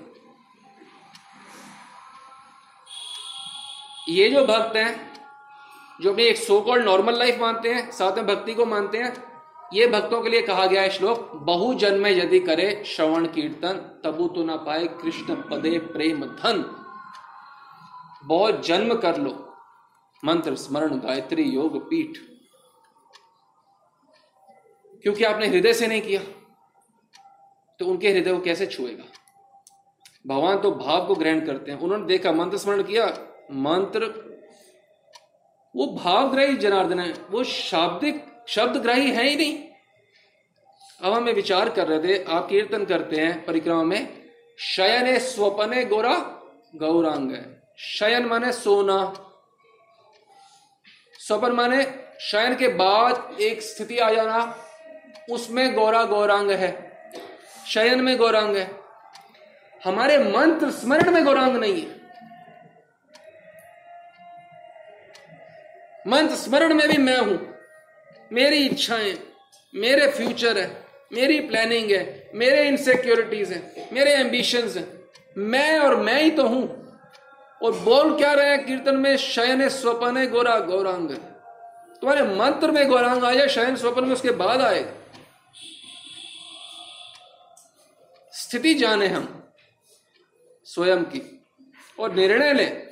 [4.10, 5.12] ये जो भक्त हैं,
[6.02, 9.14] जो अपनी एक सो कॉल्ड नॉर्मल लाइफ मानते हैं, साथ में भक्ति को मानते हैं,
[9.74, 14.28] ये भक्तों के लिए कहा गया है श्लोक बहु जन्म यदि करे श्रवण कीर्तन, तबु
[14.28, 16.64] तो ना पाए कृष्ण पदे प्रेम धन।
[18.26, 19.54] बहुत जन्म कर लो।
[20.26, 22.18] मंत्र, स्मरण, गायत्री, योग, पीठ।
[25.02, 26.22] क्योंकि आपने हृदय से नहीं किया
[27.80, 29.04] तो उनके हृदय को कैसे छुएगा?
[30.28, 33.06] भगवान तो भाव को ग्रहण करते हैं। उन्होंने देखा, मंत्र स्मरण किया,
[33.52, 34.04] मंत्र,
[35.76, 39.70] वो भावग्राही जनार्दन है। वो शाब्दिक शब्द शब्दग्राही है ही नहीं।
[41.02, 46.20] अब हमें विचार कर रहे थे, आप कीर्तन करते हैं परिक्रमा में, शयने स्वपने गोरा
[46.76, 49.14] गौरांग है। शयन माने सोना।
[51.20, 51.84] स्वपन माने
[52.22, 54.58] शयन के बाद एक स्थिति आ जाना।
[55.32, 56.72] उसमें गौरा गौरांग है।
[57.68, 58.70] शयन में गौरांग है।
[59.86, 61.96] हमारे मंत्र स्मरण में गौरांग नहीं है।
[66.08, 67.54] मंत्र स्मरण में भी मैं हूँ।
[68.32, 69.14] मेरी इच्छाएँ,
[69.76, 74.88] मेरे फ्यूचर है, मेरी प्लानिंग है, मेरे इनसिक्योरिटीज हैं, मेरे एम्बिशंस हैं।
[75.38, 76.85] मैं और मैं ही तो हूँ।
[77.62, 78.66] और बोल क्या रहे हैं?
[78.66, 81.10] कीर्तन में शयन स्वपन है गोरा, गौरांग
[82.02, 84.92] तुम्हारे मंत्र में गौरांग आ जाए शयन स्वपन में उसके बाद आएगा
[88.34, 89.28] स्थिति जाने हम
[90.66, 91.22] स्वयं की
[91.98, 92.86] और निर्णय लें।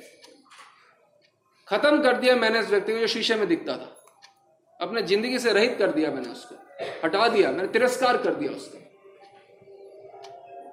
[1.68, 3.90] खत्म कर दिया मैंने इस व्यक्ति को जो शीशे में दिखता था।
[4.80, 6.54] अपने ज़िंदगी से रहित कर दिया मैंने उसको।
[7.04, 8.78] हटा दिया, मैंने तिरस्कार कर दिया उसको।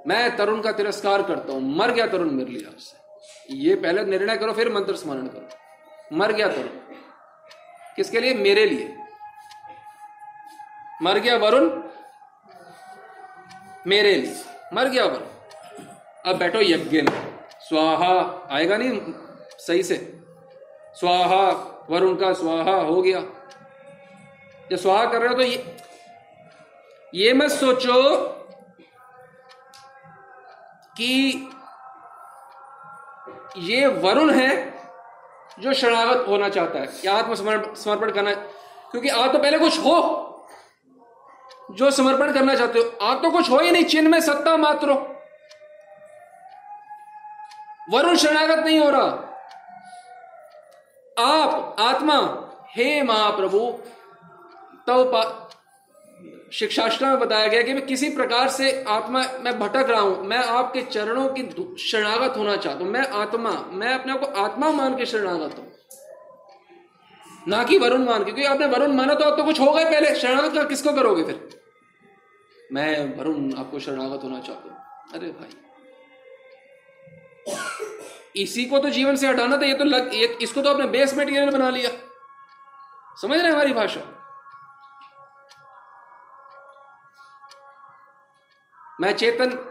[0.08, 3.01] मैं तरुण का तिरस्कार करता हूँ, मर गया तरुण मेरे लिए आपसे
[3.51, 5.49] ये पहले निर्णय करो, फिर मंत्र स्मरण करो।
[6.17, 6.67] मर गया तरुण।
[7.95, 8.34] किसके लिए?
[8.34, 8.97] मेरे लिए।
[11.01, 11.84] मर गया वरुण,
[13.88, 15.27] मेरे लिए। मर गया वरुण।
[16.25, 19.01] अब बैठो यज्ञ में। स्वाहा, आएगा नहीं
[19.57, 20.19] सही से?
[20.95, 21.51] स्वाहा,
[21.89, 23.19] वरुण का स्वाहा हो गया।
[24.71, 25.77] जब स्वाहा कर रहे हो तो ये
[27.15, 28.27] ये मत सोचो
[30.97, 31.34] कि
[33.58, 34.50] ये वरुण है
[35.60, 38.34] जो शरणागत होना चाहता है, या आत्मसमर्पण समर्पण करना
[38.92, 39.98] क्योंकि आप तो पहले कुछ हो,
[41.72, 44.92] जो समर्पण करना चाहते हो। आप तो कुछ हो ही नहीं, चिन्ह में सत्ता मात्र
[47.92, 49.28] वरुण शरणागत नहीं हो रहा।
[51.18, 52.18] आप, आत्मा,
[52.70, 53.60] हे महाप्रभु
[54.88, 55.04] तो
[56.52, 60.38] शिक्षाष्ट्र में बताया गया कि मैं किसी प्रकार से आत्मा मैं भटक रहा हूँ। मैं
[60.38, 61.44] आपके चरणों की
[61.82, 65.68] शरणागत होना चाहता हूँ। मैं आत्मा मैं अपने को आत्मा मान के शरणागत हूँ।
[67.48, 69.86] ना कि वरुण मान के क्योंकि आपने वरुण माना तो आप तो कुछ हो गए
[69.86, 71.50] पहले। शरणागत का किसको करोगे फिर?
[72.74, 74.78] मैं वरुण आपको शरणागत होना चाहता हूँ।
[75.14, 75.50] अरे भाई।
[78.36, 81.18] इसी को तो जीवन से हटाना था। ये तो लग ये, इसको तो आपने बेस
[81.18, 81.90] मटेरियल बना लिया।
[83.22, 84.02] समझ रहे हमारी भाषा?
[89.02, 89.68] मैं चेतन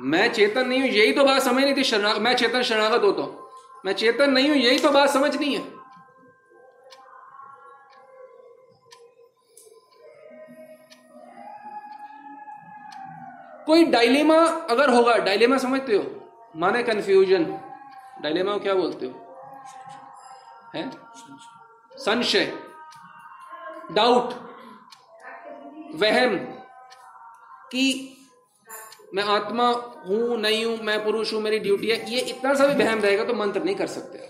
[0.00, 3.22] मैं चेतन नहीं हूँ, यही तो बात समझ नहीं थी शरणागत मैं चेतन शरणागत होता
[3.22, 3.50] हूँ।
[3.84, 5.82] मैं चेतन नहीं हूँ, यही तो बात समझ नहीं है।
[13.66, 14.36] कोई डायलेमा
[14.70, 16.30] अगर होगा, डायलेमा समझते हो?
[16.56, 17.44] माने कंफ्यूजन
[18.22, 19.12] डायलेमा क्या बोलते हो?
[20.74, 20.90] है?
[21.98, 22.58] संशय।
[23.92, 24.32] डाउट
[25.94, 26.36] वहम।
[27.72, 28.18] कि
[29.12, 29.68] मैं आत्मा
[30.06, 33.24] हूँ, नहीं हूँ, मैं पुरुष हूँ, मेरी ड्यूटी है, ये इतना सा भी बहम रहेगा
[33.24, 34.28] तो मंत्र नहीं कर सकते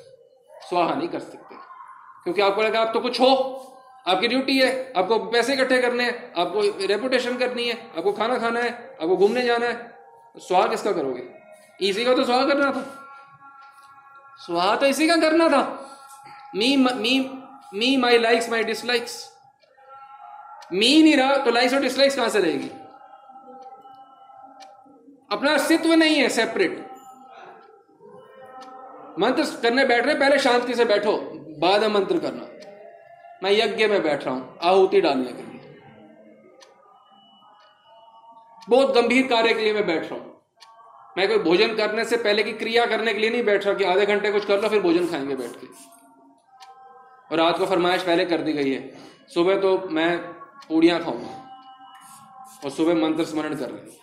[0.68, 1.54] स्वाहा नहीं कर सकते।
[2.24, 3.28] क्योंकि आपको लगा आप तो कुछ हो,
[4.06, 8.60] आपकी ड्यूटी है, आपको पैसे इकट्ठे करने हैं, आपको रेपुटेशन करनी है, आपको खाना खाना
[8.60, 8.70] है,
[9.02, 9.90] आपको घूमने जाना है
[10.38, 11.22] स्वाहा किसका करोगे?
[11.80, 12.84] इसी का तो स्वाहा करना था।
[14.38, 15.62] स्वाहा तो इसी का करना था।
[16.56, 17.18] मी मी
[17.74, 19.14] मी माई लाइक्स माई डिसलाइक्स
[20.72, 22.70] मी नहीं रहा तो लाइक्स और डिसलाइक्स कहाँ से रहेगी?
[25.32, 26.78] अपना अस्तित्व नहीं है सेपरेट
[29.18, 31.16] मंत्र करने बैठ रहे, पहले शांति से बैठो,
[31.58, 32.46] बाद में मंत्र करना।
[33.42, 35.60] मैं यज्ञ में बैठ रहा हूँ, आहुति डालने के लिए।
[38.68, 40.30] बहुत गंभीर कार्य के लिए मैं बैठ रहा हूँ।
[41.18, 43.84] मैं कोई भोजन करने से पहले की क्रिया करने के लिए नहीं बैठ रहा कि
[43.84, 45.66] आधे घंटे कुछ कर लो, फिर भोजन खाएँगे बैठ के।
[47.30, 48.92] और रात को फरमाइश पहले कर दी गई है।
[49.34, 50.18] सुबह तो मैं
[50.68, 51.34] पूड़ियाँ खाऊँगा
[52.64, 54.00] और सुबह मंत्र स्मरण कर रहे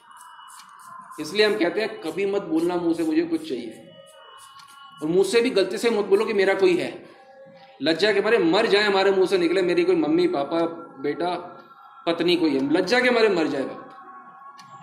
[1.19, 3.85] इसलिए हम कहते हैं, कभी मत बोलना मुँह से, मुझे कुछ चाहिए।
[5.01, 6.91] और मुँह से भी गलती से मत बोलो कि मेरा कोई है।
[7.81, 10.59] लज्जा के मारे मर जाए हमारे मुँह से निकले, मेरी कोई मम्मी, पापा,
[11.01, 11.35] बेटा,
[12.07, 13.69] पत्नी कोई है। लज्जा के मारे मर जाए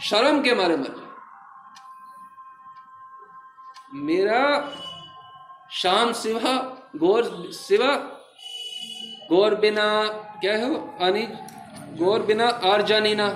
[0.02, 1.04] शर्म के मारे मर जाए
[3.96, 4.42] मेरा
[5.72, 6.52] शाम सिवा,
[6.96, 7.94] गौर सिवा,
[9.30, 9.86] गौर बिना,
[10.40, 13.28] क्या है अनिज गौर बिना आर्जनीना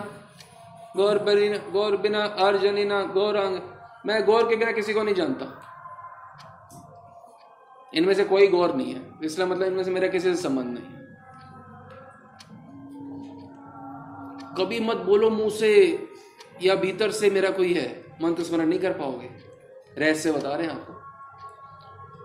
[0.96, 3.61] गौर बिना गौर बिना आर्जनीना गौरांग
[4.07, 5.46] मैं गौर के बिना किसी को नहीं जानता।
[7.94, 10.98] इनमें से कोई गौर नहीं है। इसलिए मतलब इनमें से मेरा किसी से संबंध नहीं
[14.59, 15.72] कभी मत बोलो मुँह से
[16.62, 17.88] या भीतर से मेरा कोई है।
[18.22, 19.31] मंत्र स्मरण नहीं कर पाओगे।
[19.98, 21.09] रहस्य बता रहे हैं आपको।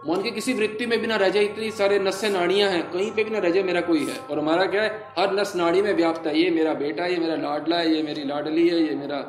[0.05, 3.11] मन की किसी वृत्ति में भी ना रह जाए इतनी सारे नस्से नाड़ियाँ हैं, कहीं
[3.11, 4.89] पे भी ना रह जाए मेरा कोई है। और हमारा क्या है?
[5.19, 8.23] हर नस नाड़ी में व्याप्त है। ये मेरा बेटा, ये मेरा लाडला है ये मेरी
[8.23, 9.19] लाडली है, ये मेरा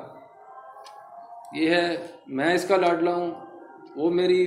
[1.54, 3.30] ये है, मैं इसका लाडला हूँ।
[3.96, 4.46] वो मेरी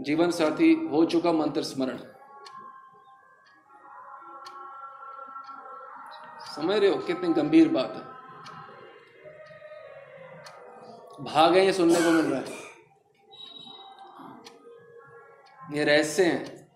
[0.00, 1.98] जीवन साथी हो चुका मंत्र स्मरण।
[6.56, 8.04] समझ रहे हो कितनी गंभीर बात है?
[11.24, 12.65] भाग है ये सुनने को मिल रहा है।
[15.72, 16.68] ये रहस्य हैं।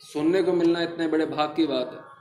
[0.00, 2.14] सुनने को मिलना इतने बड़े भाग की बात है।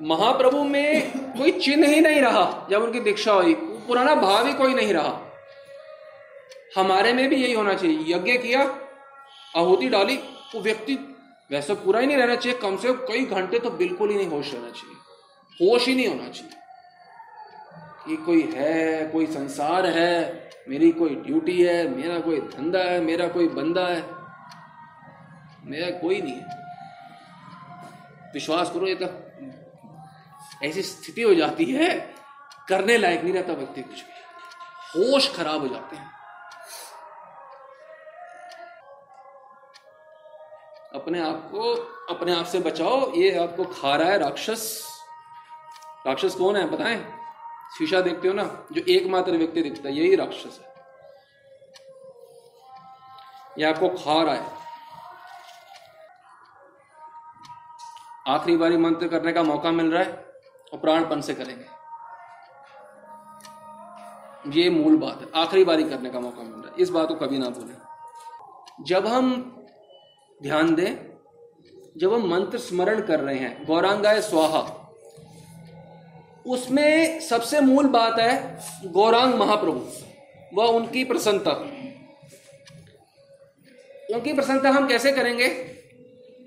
[0.00, 4.74] महाप्रभु में कोई चिन्ह ही नहीं रहा, जब उनकी दीक्षा हुई। पुराना भाव ही कोई
[4.74, 5.20] नहीं रहा।
[6.76, 8.60] हमारे में भी यही होना चाहिए। यज्ञ किया,
[9.56, 10.16] आहुति डाली,
[10.54, 10.94] वो व्यक्ति
[11.50, 14.28] वैसा पूरा ही नहीं रहना चाहिए। कम से कम कई घंटे तो बिल्कुल ही नहीं
[14.28, 14.96] होश रहना चाहिए।
[15.66, 16.52] होश ही नहीं होना चाहिए।
[18.06, 23.28] कि कोई है, कोई संसार है मेरी कोई ड्यूटी है, मेरा कोई धंधा है, मेरा
[23.28, 24.02] कोई बंदा है,
[25.64, 26.62] मेरा कोई नहीं है।
[28.34, 29.06] विश्वास करो, ये तो
[30.66, 32.14] ऐसी स्थिति हो जाती है,
[32.68, 34.12] करने लायक नहीं रहता व्यक्ति कुछ भी।
[34.96, 36.12] होश खराब हो जाते हैं।
[40.94, 41.72] अपने आप को,
[42.14, 44.88] अपने आप से बचाओ। ये आपको खा रहा है राक्षस।
[46.06, 47.21] राक्षस कौन है, बताएँ?
[47.78, 50.72] शीशा देखते हो ना, जो एकमात्र व्यक्ति दिखता है, यही राक्षस है।
[53.58, 54.60] ये आपको खा रहा है
[58.28, 60.12] आखिरी बारी मंत्र करने का मौका मिल रहा है,
[60.72, 61.64] और प्राणपन से करेंगे।
[64.60, 67.14] ये मूल बात है, आखिरी बारी करने का मौका मिल रहा है। इस बात को
[67.14, 67.76] कभी ना भूलें।
[68.80, 69.32] जब हम
[70.42, 71.12] ध्यान दें,
[71.96, 74.60] जब हम मंत्र स्मरण कर रहे हैं, गौरांगाय स्वाहा
[76.46, 79.80] उसमें सबसे मूल बात है गौरांग महाप्रभु।
[80.52, 81.50] व उनकी प्रसन्नता।
[84.08, 85.48] उनकी प्रसन्नता हम कैसे करेंगे?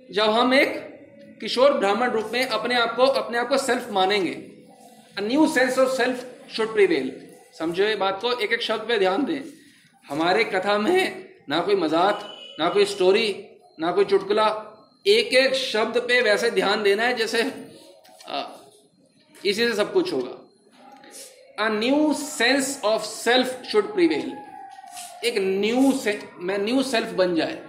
[0.09, 4.33] जब हम एक किशोर ब्राह्मण रूप में अपने आप को अपने आप को सेल्फ मानेंगे।
[5.17, 6.25] A new sense of self
[6.55, 7.11] should prevail
[7.59, 8.31] समझो ये बात को?
[8.33, 9.41] एक एक शब्द पे ध्यान दें।
[10.05, 12.19] हमारे कथा में ना कोई मज़ाक
[12.59, 13.27] ना कोई स्टोरी
[13.79, 14.47] ना कोई चुटकुला
[15.05, 17.41] एक एक शब्द पे वैसे ध्यान देना है जैसे
[18.27, 18.41] आ,
[19.45, 24.33] इसी से सब कुछ होगा। A new sense of self should prevail
[25.25, 27.61] एक न्यू से मैं न्यू सेल्फ बन जाए,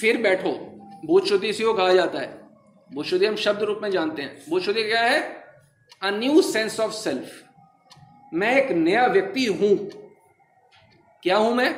[0.00, 0.50] फिर बैठो।
[1.04, 2.28] भूत शुद्धि इसी को कहा जाता है।
[2.90, 5.20] भूत शुद्धि हम शब्द रूप में जानते हैं। भूत शुद्धि क्या है?
[6.02, 7.42] A new sense of self
[8.32, 9.76] मैं एक नया व्यक्ति हूँ।
[11.22, 11.72] क्या हूँ मैं?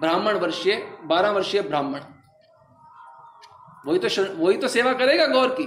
[0.00, 2.00] ब्राह्मण वर्षीय, बारह वर्षीय ब्राह्मण।
[3.86, 5.66] वही तो वही तो सेवा करेगा गौर की।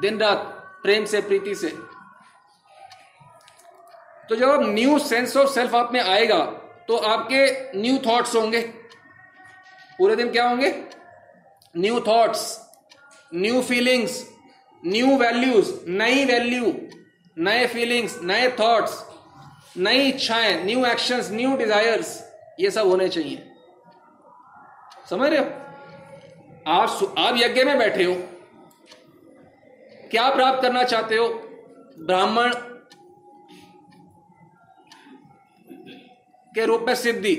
[0.00, 0.52] दिन रात
[0.82, 1.68] प्रेम से, प्रीति से।
[4.28, 6.44] तो जब आप न्यू सेंस ऑफ़ सेल्फ आप में आएगा
[6.88, 8.60] तो आपके न्यू थॉट्स होंगे।
[9.98, 10.70] पूरे दिन क्या होंगे?
[11.76, 12.42] New thoughts
[13.34, 14.24] new feelings
[14.86, 16.72] new values नई वैल्यू
[17.38, 19.04] नए फीलिंग्स नए थॉट्स
[19.76, 22.22] नई इच्छाएँ न्यू एक्शंस न्यू डिजायर्स
[22.60, 23.42] ये सब होने चाहिए।
[25.10, 25.46] समझ रहे हो?
[26.66, 28.14] आप आप यज्ञ में बैठे हो।
[30.10, 31.28] क्या प्राप्त करना चाहते हो?
[31.98, 32.54] ब्राह्मण
[36.56, 37.34] के रूप में सिद्धि,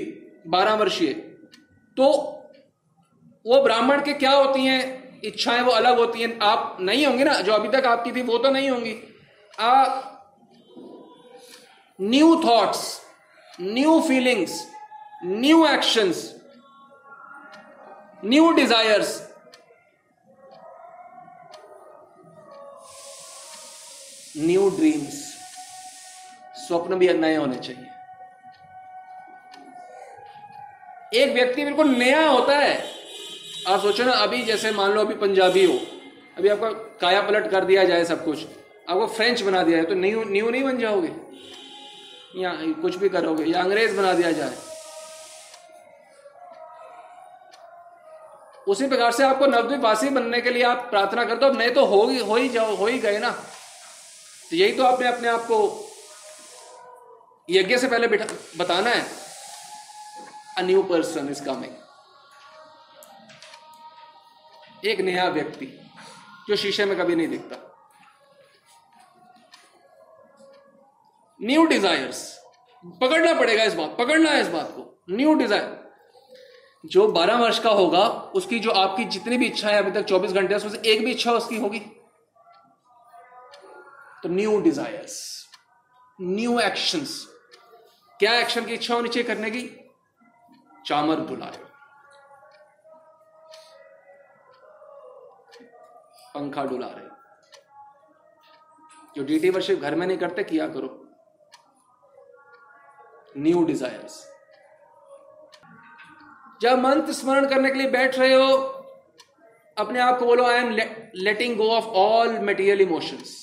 [0.46, 1.12] बारह वर्षीय।
[1.96, 2.06] तो
[3.46, 5.20] वो ब्राह्मण के क्या होती हैं?
[5.24, 7.34] इच्छाएँ वो अलग होती हैं। आप नहीं होंगी ना?
[7.40, 8.94] जो अभी तक आपकी थी, वो तो नहीं होंगी।
[9.60, 10.00] A
[12.00, 13.00] new thoughts
[13.60, 14.60] new feelings
[15.24, 16.18] new actions
[18.24, 19.16] new desires
[24.36, 25.14] new dreams
[26.66, 27.87] स्वप्न भी नए होने चाहिए।
[31.12, 32.76] एक व्यक्ति बिल्कुल नया होता है।
[33.68, 35.78] आप सोचो ना, अभी जैसे मान लो अभी पंजाबी हो,
[36.38, 38.44] अभी आपका काया पलट कर दिया जाए सब कुछ,
[38.88, 41.12] आपको फ्रेंच बना दिया जाए तो न्यू न्यू नहीं बन जाओगे?
[42.36, 42.52] या
[42.82, 44.56] कुछ भी करोगे, या अंग्रेज़ बना दिया जाए।
[48.66, 52.06] उसी प्रकार से आपको नवद्वीपवासी बनने के लिए आप प्रार्थना करते हो नहीं तो हो
[52.06, 55.58] ही हो ही जाओ, हो ही गए ना। तो यही तो आपने अपने आप को
[57.48, 59.27] यज्ञ से पहले बताना है।
[60.58, 61.74] A new person is coming
[64.84, 65.66] एक नया व्यक्ति
[66.48, 67.56] जो शीशे में कभी नहीं दिखता।
[71.40, 72.20] न्यू डिजायर्स
[73.00, 75.76] पकड़ना पड़ेगा इस बात, पकड़ना है इस बात को। न्यू डिज़ायर
[76.86, 78.04] जो 12 वर्ष का होगा,
[78.34, 81.10] उसकी जो आपकी जितनी भी इच्छा है अभी तक 24 घंटे, उसमें से एक भी
[81.10, 81.78] इच्छा उसकी होगी।
[84.22, 85.16] तो न्यू डिजायर्स
[86.20, 87.26] न्यू एक्शंस
[88.20, 89.62] क्या एक्शन की इच्छा होनी चाहिए करने की?
[90.88, 91.58] चामर बुलाए।
[96.34, 97.06] पंखा डुला रहे।
[99.16, 100.88] जो डीटी वर्शिप घर में नहीं करते, किया करो।
[103.38, 104.14] न्यू डिजायर्स
[106.62, 108.56] जब मंत्र स्मरण करने के लिए बैठ रहे हो,
[109.76, 110.70] अपने आप को बोलो I am
[111.16, 113.34] letting go of all material emotions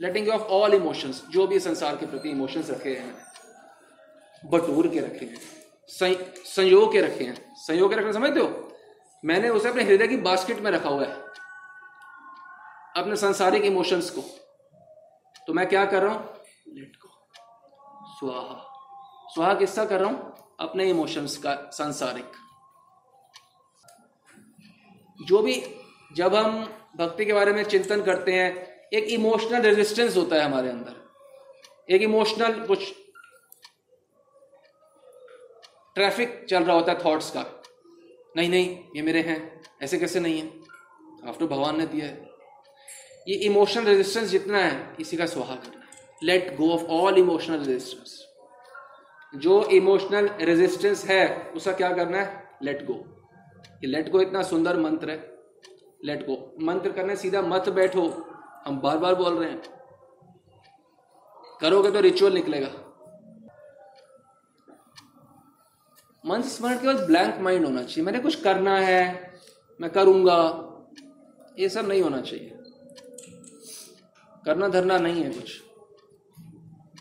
[0.00, 3.14] letting go of all emotions जो भी संसार के प्रति इमोशंस रखे हैं
[4.44, 8.72] बटूर के रखे हैं। संयोग के रखे हैं। संयोग के रखने समझते हो?
[9.24, 11.12] मैंने उसे अपने हृदय की बास्केट में रखा हुआ है।
[12.96, 14.20] अपने संसारिक इमोशंस को।
[15.46, 16.34] तो मैं क्या कर रहा हूँ?
[16.68, 16.96] लेट
[18.06, 18.70] स्वाहा।
[19.28, 20.34] स्वाहा किसका कर रहा हूँ?
[20.60, 22.32] अपने इमोशंस का, सांसारिक।
[25.24, 25.76] जो भी,
[26.12, 30.68] जब हम भक्ति के बारे में चिंतन करते हैं, एक इमोशनल रेजिस्टेंस होता है हमारे
[30.68, 31.10] अंदर।
[31.90, 33.03] एक इमोशनल कुछ
[35.94, 37.62] ट्रैफ़िक चल रहा होता है थॉट्स का।
[38.36, 40.52] नहीं नहीं, ये मेरे हैं, ऐसे कैसे नहीं है?
[41.28, 42.30] आफ्टर भगवान ने दिया है।
[43.28, 45.88] ये इमोशनल रेजिस्टेंस जितना है, इसी का सुहा करना है।
[46.22, 48.26] Let go of all emotional resistance
[49.36, 52.50] जो इमोशनल रेजिस्टेंस है, उसका क्या करना है?
[52.62, 52.94] लेट गो
[53.74, 55.38] ये लेट गो इतना सुंदर मंत्र है।
[56.04, 58.08] लेट गो मंत्र करने सीधा मत बैठो।
[58.66, 59.62] हम बार बार बोल रहे हैं।
[61.60, 62.83] करोगे तो रिचुअल निकलेगा।
[66.26, 69.32] मंत्र स्मरण के बाद ब्लैंक माइंड होना चाहिए। मैंने कुछ करना है,
[69.80, 70.36] मैं करूँगा।
[71.58, 72.50] ये सब नहीं होना चाहिए।
[74.46, 75.62] करना धरना नहीं है कुछ।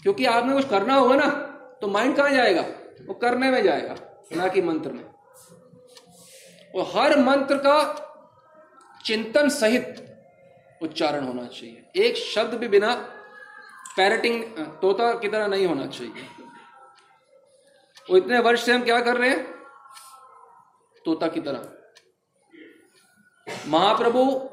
[0.04, 1.30] क्योंकि आपने कुछ करना होगा ना
[1.82, 2.62] तो माइंड कहाँ जाएगा?
[3.08, 3.96] वो करने में जाएगा,
[4.38, 5.06] ना कि मंत्र में।
[6.76, 7.78] और हर मंत्र का
[9.06, 10.16] चिंतन सहित
[10.82, 12.96] उच्चारण होना चाहिए। एक शब्द भी बिना
[13.98, 14.44] पैरटिंग
[14.82, 16.43] तोता की तरह नहीं होना चाहिए।
[18.10, 19.44] वो इतने वर्ष से हम क्या कर रहे हैं?
[21.06, 21.70] तोता की तरह।
[23.68, 24.50] महाप्रभु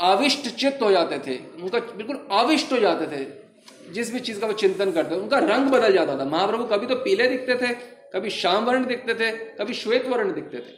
[0.00, 3.44] आविष्ट चित्त हो जाते थे। उनका बिल्कुल आविष्ट हो जाते थे।
[3.92, 6.94] जिस भी चीज़ का वो चिंतन करते उनका रंग बदल जाता था। महाप्रभु कभी तो
[6.94, 7.74] पीले दिखते थे,
[8.14, 10.76] कभी श्याम वर्ण दिखते थे, कभी श्वेत वर्ण दिखते थे।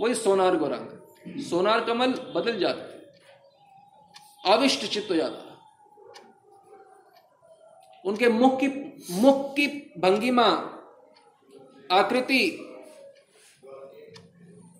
[0.00, 1.02] वही सोनार को रंग।
[1.40, 3.02] सोनार कमल बदल जाते थे।
[4.52, 5.41] अविष्ट चित्त हो जाता
[8.04, 8.68] उनके मुख की
[9.12, 9.66] मुख की
[9.98, 10.44] भंगिमा,
[11.92, 12.48] आकृति,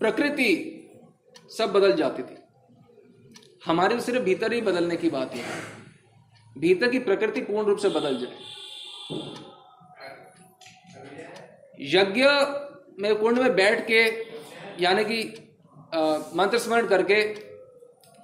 [0.01, 0.51] प्रकृति
[1.59, 2.37] सब बदल जाती थी।
[3.67, 5.45] हमारे सिर्फ़ भीतर ही बदलने की बात है।
[6.57, 8.37] भीतर की प्रकृति पूर्ण रूप से बदल जाए।
[11.93, 12.25] यज्ञ
[13.03, 14.03] में कुंड में बैठ के,
[14.83, 15.23] यानी कि
[16.37, 17.23] मंत्र स्मरण करके,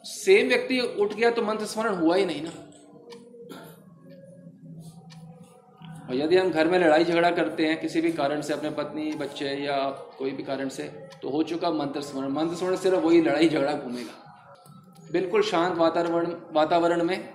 [0.05, 2.51] सेम व्यक्ति उठ गया तो मंत्र स्मरण हुआ ही नहीं ना।
[6.09, 9.11] और यदि हम घर में लड़ाई झगड़ा करते हैं, किसी भी कारण से, अपने पत्नी,
[9.14, 9.78] बच्चे या
[10.18, 10.82] कोई भी कारण से
[11.22, 14.24] तो हो चुका मंत्र स्मरण। मंत्र स्मरण सिर्फ़ वही लड़ाई झगड़ा घूमेगा।
[15.12, 17.28] बिल्कुल शांत वातावरण वातावरण में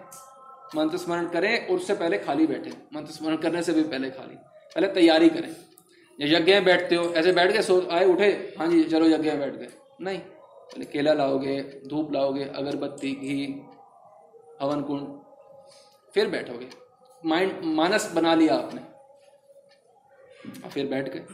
[0.75, 4.35] मंत्र स्मरण करें और उससे पहले खाली बैठे। मंत्र स्मरण करने से भी पहले खाली।
[4.75, 5.55] पहले तैयारी करें।
[6.19, 9.39] यज्ञ में बैठते हो, ऐसे बैठ गए सो, आए, उठे हाँ जी, चलो यज्ञ में
[9.39, 9.69] बैठ गए।
[10.01, 13.61] नहीं, पहले केला लाओगे, धूप लाओगे, अगरबत्ती, घी,
[14.61, 15.07] हवन कुंड,
[16.13, 16.82] फिर बैठोगे।
[17.25, 18.81] माइंड मानस बना लिया आपने।
[20.63, 21.25] और फिर बैठ गए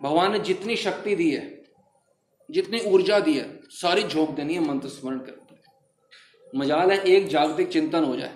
[0.00, 1.44] भगवान ने जितनी शक्ति दी है,
[2.50, 7.68] जितनी ऊर्जा दी है, सारी झोंक देनी है मंत्र स्मरण करते मजाल है, एक जागतिक
[7.68, 8.34] चिंतन हो जाए।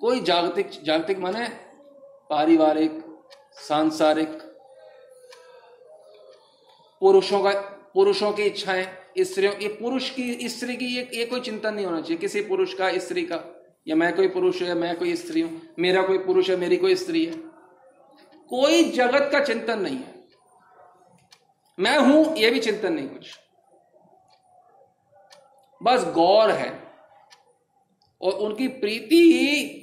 [0.00, 1.46] कोई जागतिक जागतिक माने
[2.30, 3.00] पारिवारिक,
[3.58, 4.28] सांसारिक,
[7.02, 7.52] पुरुषों का
[7.94, 8.86] पुरुषों की इच्छाएँ
[9.20, 12.74] स्त्रियों ये पुरुष की स्त्री की ये, ये कोई चिंतन नहीं होना चाहिए किसी पुरुष
[12.74, 13.38] का स्त्री का।
[13.88, 16.94] या मैं कोई पुरुष है मैं कोई स्त्री हूँ मेरा कोई पुरुष है मेरी कोई
[16.94, 17.32] स्त्री है।
[18.50, 20.14] कोई जगत का चिंतन नहीं है।
[21.78, 23.26] मैं हूँ यह भी चिंतन नहीं कुछ।
[25.82, 26.84] बस गौर है।
[28.22, 29.80] और उनकी प्रीति ही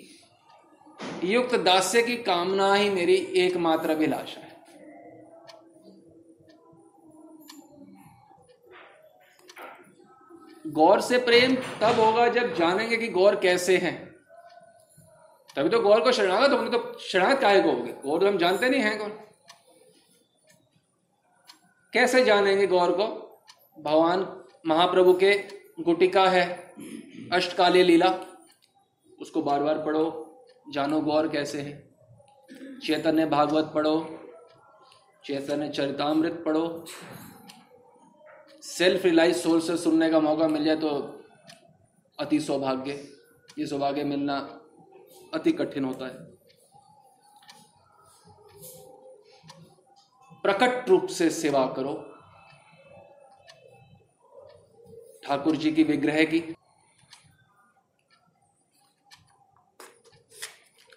[1.23, 4.50] युक्त दास्य की कामना ही मेरी एकमात्र अभिलाषा है।
[10.71, 13.95] गौर से प्रेम तब होगा जब जानेंगे कि गौर कैसे हैं।
[15.55, 17.91] तभी तो गौर को शरणागत होंगे तो शरणागत काय को होंगे?
[18.05, 19.09] गौर तो हम जानते नहीं हैं कौन।
[21.93, 23.05] कैसे जानेंगे गौर को?
[23.77, 24.27] भगवान
[24.67, 25.33] महाप्रभु के
[25.79, 26.45] गुटिका है,
[27.33, 28.13] अष्टकाली लीला।
[29.19, 30.05] उसको बार बार पढ़ो,
[30.73, 31.73] जानो गौर कैसे है।
[32.79, 33.95] चैतन्य भागवत पढ़ो,
[35.25, 36.63] चैतन्य चरितामृत पढ़ो
[38.61, 40.89] सेल्फ रिलाइज सोल से सुनने का मौका मिल जाए तो
[42.19, 42.91] अति सौभाग्य।
[43.59, 44.35] ये सौभाग्य मिलना
[45.33, 46.13] अति कठिन होता है।
[50.43, 51.93] प्रकट रूप से सेवा करो।
[55.23, 56.39] ठाकुर जी की विग्रह की।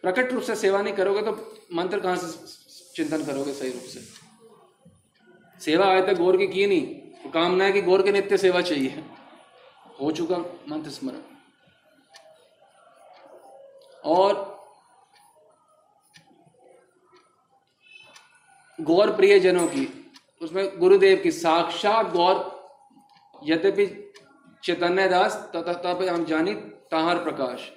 [0.05, 1.33] प्रकट रूप से सेवा नहीं करोगे तो
[1.75, 2.29] मंत्र कहाँ से
[2.95, 4.01] चिंतन करोगे सही रूप से?
[5.61, 7.04] सेवा आए तक गौर की की नहीं। तो
[7.35, 9.05] कामना है कि गौर के नित्य सेवा चाहिए।
[10.01, 11.21] हो चुका मंत्र स्मरण।
[14.05, 14.55] और
[18.81, 20.13] गौर प्रिय जनों की,
[20.43, 22.37] उसमें गुरुदेव की साक्षात गौर,
[23.45, 24.13] यद्यपि
[24.65, 26.55] चैतन्य दास तथा हम जानी
[26.91, 27.71] ताहर प्रकाश।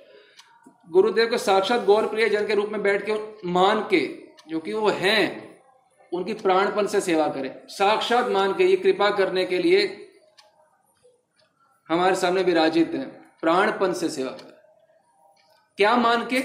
[0.90, 4.74] गुरुदेव को साक्षात गौर प्रिय जन के रूप में बैठ के मान के, जो कि
[4.74, 5.57] वो हैं
[6.14, 10.12] उनकी प्राणपन से सेवा करें। साक्षात मान के ये कृपा करने के लिए
[11.90, 13.10] हमारे सामने विराजित हैं।
[13.42, 14.54] प्राणपन से सेवा करें।
[15.78, 16.42] क्या मान के?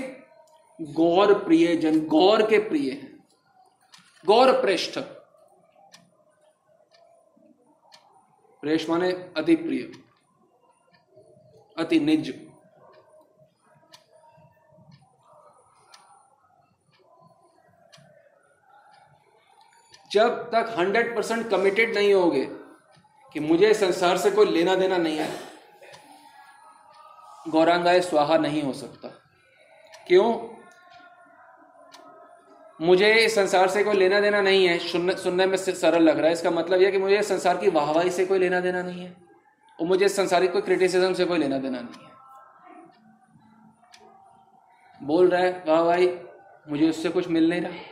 [0.81, 3.25] गौर प्रिय जन गौर के प्रिय हैं।
[4.27, 4.99] गौर प्रेष्ठ।
[8.63, 9.83] प्रेश माने अति प्रिय,
[11.79, 12.52] अति निज।
[20.13, 22.45] जब तक हंड्रेड परसेंट कमिटेड नहीं होगे
[23.35, 25.29] कि मुझे संसार से कोई लेना देना नहीं है
[27.49, 29.09] गौरांगाए स्वाहा नहीं हो सकता।
[30.07, 30.35] क्यों?
[32.81, 36.33] मुझे संसार से कोई लेना देना नहीं है। सुनने सुनने में सरल लग रहा है।
[36.33, 39.17] इसका मतलब यह कि मुझे संसार की वाहवाही से कोई लेना देना नहीं है,
[39.79, 42.11] और मुझे संसारिक कोई क्रिटिसिज्म से कोई लेना देना नहीं है।
[45.01, 46.07] बोल रहा है, वाह भाई,
[46.69, 47.92] मुझे उससे कुछ मिल नहीं रहा।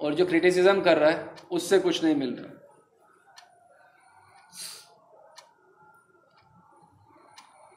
[0.00, 2.52] और जो क्रिटिसिज्म कर रहा है, उससे कुछ नहीं मिल रहा।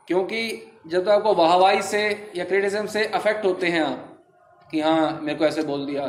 [0.07, 4.23] क्योंकि जब तो आपको वाहवाही से या क्रिटिसिज्म से अफेक्ट होते हैं आप,
[4.71, 6.07] कि हाँ मेरे को ऐसे बोल दिया।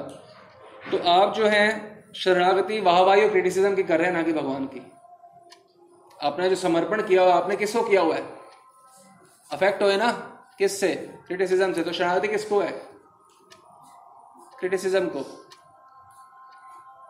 [0.91, 4.67] तो आप जो है, शरणागति, वाहवाही और क्रिटिसिज्म की कर रहे हैं, ना कि भगवान
[4.67, 4.93] की।
[6.23, 8.35] आपने जो समर्पण किया हुआ, आपने किसको किया हुआ है?
[9.53, 10.13] अफेक्ट हुए ना?
[10.59, 10.95] किससे?
[11.27, 12.73] क्रिटिसिज्म से। तो शरणागति किसको है?
[14.59, 15.49] क्रिटिसिज्म को।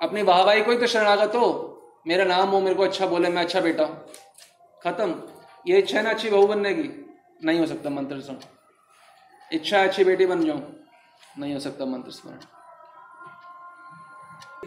[0.00, 1.48] अपनी वाहवाही को ही तो शरणागत हो।
[2.06, 4.06] मेरा नाम हो, मेरे को अच्छा बोले, मैं अच्छा बेटा हूँ।
[4.82, 5.14] खत्म।
[5.66, 6.88] ये इच्छा है ना अच्छी बहू बनने की।
[7.44, 8.38] नहीं हो सकता मंत्र सुन
[9.50, 10.62] इच्छा अच्छी बेटी बन जाऊँ।
[11.38, 12.38] नहीं हो सकता मंत्र स्मरण।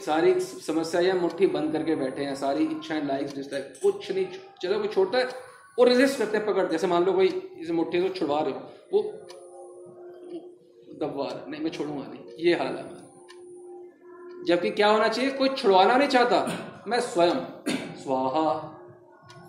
[0.01, 4.25] सारी समस्या मुट्ठी बंद करके बैठे हैं। सारी इच्छाएँ लाइक्स डिसलाइक कुछ नहीं।
[4.61, 5.25] चलो कोई छोड़ता है,
[5.77, 7.27] वो रेजिस्ट करते हैं पकड़ जैसे मान लो कोई
[7.57, 8.59] इस मुट्ठी को छुड़वा रहे हो,
[8.93, 9.01] वो
[10.99, 12.83] दबवा रहा नहीं, मैं छोड़ूँगा नहीं। ये हाल है
[14.47, 15.31] जबकि क्या होना चाहिए?
[15.31, 17.35] कोई छुड़वाना नहीं चाहता। मैं स्वयं।
[17.95, 18.69] स्वाहा।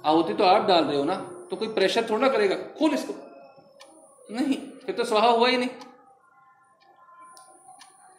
[0.05, 1.15] आहुति तो आप डाल रहे हो ना
[1.51, 3.15] तो कोई प्रेशर थोड़ा करेगा। खोल इसको।
[4.35, 5.69] नहीं, फिर तो स्वाहा हुआ ही नहीं।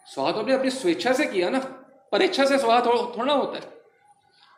[0.06, 1.60] स्वाहा तो अपनी अपनी स्वेच्छा से किया ना।
[2.12, 3.66] परीक्षा से स्वाहा थोड़ा होता है।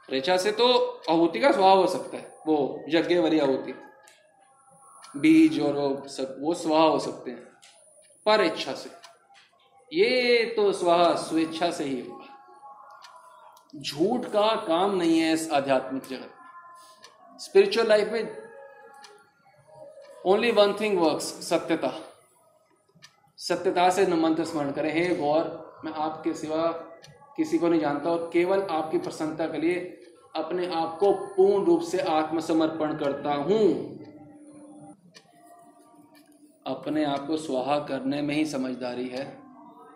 [0.10, 0.68] परीक्षा से तो
[1.10, 3.76] आहुति का स्वाहा हो सकता है। वो यज्ञ वरी आहुति।
[5.18, 7.44] बीज और सब, वो स्वाहा हो सकते हैं।
[8.26, 8.90] पर इच्छा से।
[9.92, 12.26] ये तो स्वाहा स्वेच्छा से ही होगा।
[13.76, 18.38] झूठ का काम नहीं है इस आध्यात्मिक जगत स्पिरिचुअल लाइफ में
[20.26, 21.94] ओनली वन थिंग वर्क्स सत्यता।
[23.40, 26.68] सत्यता से मंत्र स्मरण करें। हे गौर, मैं आपके सिवा
[27.38, 29.80] किसी को नहीं जानता और केवल आपकी प्रसन्नता के लिए
[30.36, 33.64] अपने आप को पूर्ण रूप से आत्मसमर्पण करता हूँ।
[36.66, 39.26] अपने आप को स्वाहा करने में ही समझदारी है।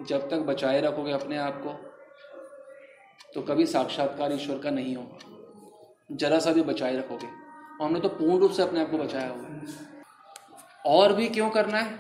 [0.08, 1.74] जब तक बचाए रखोगे अपने आप को
[3.34, 8.10] तो कभी साक्षात्कार ईश्वर का नहीं होगा। जरा सा भी बचाए रखोगे। और हमने तो
[8.10, 12.00] पूर्ण रूप से अपने आप को बचाया हुआ और भी क्यों करना है?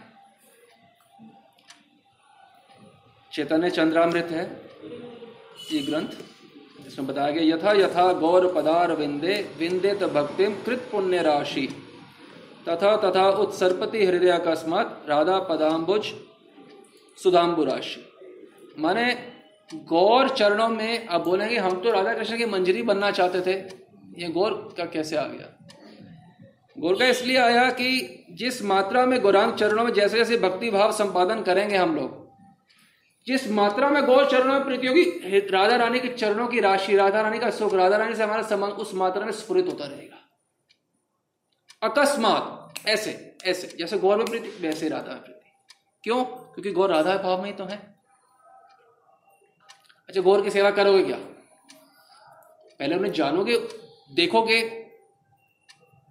[3.32, 4.44] चैतन्य चंद्रामृत है
[5.72, 11.68] ये ग्रंथ इसमें बताया गया, यथा यथा गौर पदार विंदे विंदित भक्ति कृत पुण्य राशि।
[12.68, 16.14] तथा तथा उत्सर्पति हृदय अकस्मात राधा पदाम्बुज
[17.18, 18.06] सुधाम्बु राशि।
[18.80, 19.14] माने
[19.70, 23.54] गौर चरणों में अब बोलेंगे, हम तो राधा कृष्ण की मंजरी बनना चाहते थे।
[24.18, 25.58] ये गौर का कैसे आ गया?
[26.80, 30.92] गौर का इसलिए आया कि जिस मात्रा में गौरांग चरणों में जैसे जैसे भक्ति भाव
[30.92, 32.20] संपादन करेंगे हम लोग,
[33.28, 37.40] जिस मात्रा में गौर चरणों में प्रतियोगी राधा रानी के चरणों की राशि राधा रानी
[37.40, 40.18] का सुख राधा रानी से हमारा संबंध उस मात्रा में स्फुरित होता रहेगा।
[41.84, 45.50] अकस्मात, ऐसे ऐसे, जैसे गौर में प्रीति, वैसे राधा में प्रीति।
[46.04, 46.26] क्यों?
[46.54, 47.78] क्योंकि गौर राधा भाव में ही तो है।
[50.10, 51.18] अच्छा गौर की सेवा करोगे क्या?
[52.80, 53.58] पहले उन्हें जानोगे,
[54.12, 54.88] देखोगे,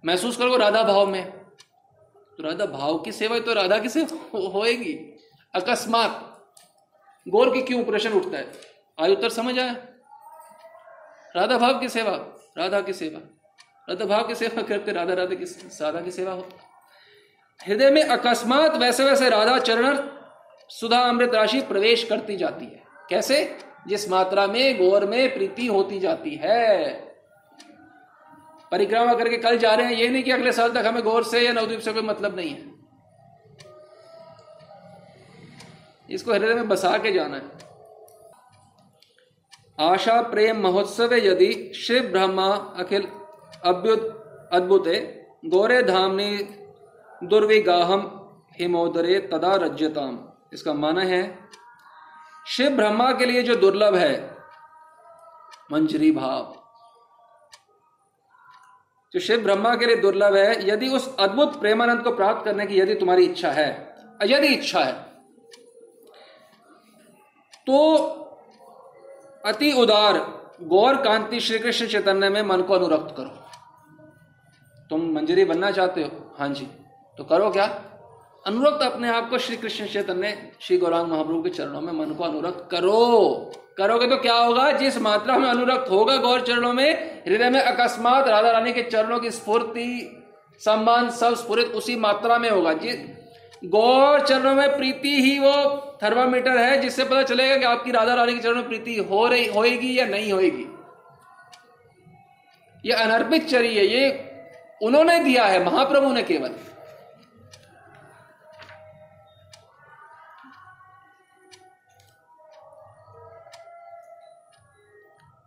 [0.05, 1.31] महसूस करोगे राधा भाव में।
[2.37, 4.93] तो राधा भाव की सेवा तो राधा की सेवा होएगी।
[5.55, 6.27] अकस्मात
[7.27, 8.51] गौर की क्यों प्रश्न उठता है?
[8.99, 9.75] आयु उत्तर समझ आया?
[11.35, 12.11] राधा भाव की सेवा,
[12.57, 13.19] राधा की सेवा।
[13.89, 15.45] राधा भाव की सेवा करते राधा राधा की
[15.83, 16.47] राधा की सेवा हो।
[17.59, 19.97] हृदय में अकस्मात वैसे वैसे राधा चरण
[20.71, 23.57] सुधा अमृत राशि प्रवेश करती जाती है। कैसे?
[23.87, 26.93] जिस मात्रा में गौर में प्रीति होती जाती है।
[28.71, 31.41] परिक्रमा करके कल जा रहे हैं, ये नहीं कि अगले साल तक हमें गौर से
[31.41, 32.71] या नवद्वीप से कोई मतलब नहीं है।
[36.09, 37.71] इसको हृदय में बसा के जाना है।
[39.79, 43.07] आशा प्रेम महोत्सव यदि शिव ब्रह्मा अखिल
[43.65, 44.01] अभ्युत
[44.53, 46.37] अद्भुते गौरे धामनी
[47.23, 48.01] दुर्विगाहम
[48.59, 51.21] हिमोदरे तदा रज्यताम इसका माना है,
[52.47, 54.13] शिव ब्रह्मा के लिए जो दुर्लभ है,
[55.71, 56.55] मंजरी भाव।
[59.13, 62.79] जो शिव ब्रह्मा के लिए दुर्लभ है, यदि उस अद्भुत प्रेमानंद को प्राप्त करने की
[62.79, 63.69] यदि तुम्हारी इच्छा है,
[64.23, 64.93] यदि इच्छा है
[67.67, 67.77] तो
[69.43, 70.17] अति उदार,
[70.61, 73.29] गौर कांति श्री कृष्ण चैतन्य में मन को अनुरक्त करो।
[74.89, 76.35] तुम मंजरी बनना चाहते हो?
[76.39, 76.65] हाँ जी।
[77.17, 77.67] तो करो क्या?
[78.47, 82.23] अनुरक्त अपने आप को श्री कृष्ण चैतन्य श्री गौरांग महाप्रभु के चरणों में मन को
[82.23, 84.71] अनुरक्त करो। करोगे तो क्या होगा?
[84.71, 89.19] जिस मात्रा में अनुरक्त होगा गौर चरणों में, हृदय में अकस्मात राधा रानी के चरणों
[89.19, 90.17] की स्फूर्ति,
[90.65, 92.95] सम्मान सब स्फुरित उसी मात्रा में होगा। जिस
[93.65, 95.53] गौर चरणों में प्रीति ही वो
[96.03, 99.47] थर्मामीटर है, जिससे पता चलेगा कि आपकी राधा रानी के चरणों में प्रीति हो रही,
[99.47, 100.67] होएगी या नहीं होएगी।
[102.85, 104.31] ये अनर्पित चरी है ये
[104.83, 106.51] उन्होंने दिया है, महाप्रभु ने केवल।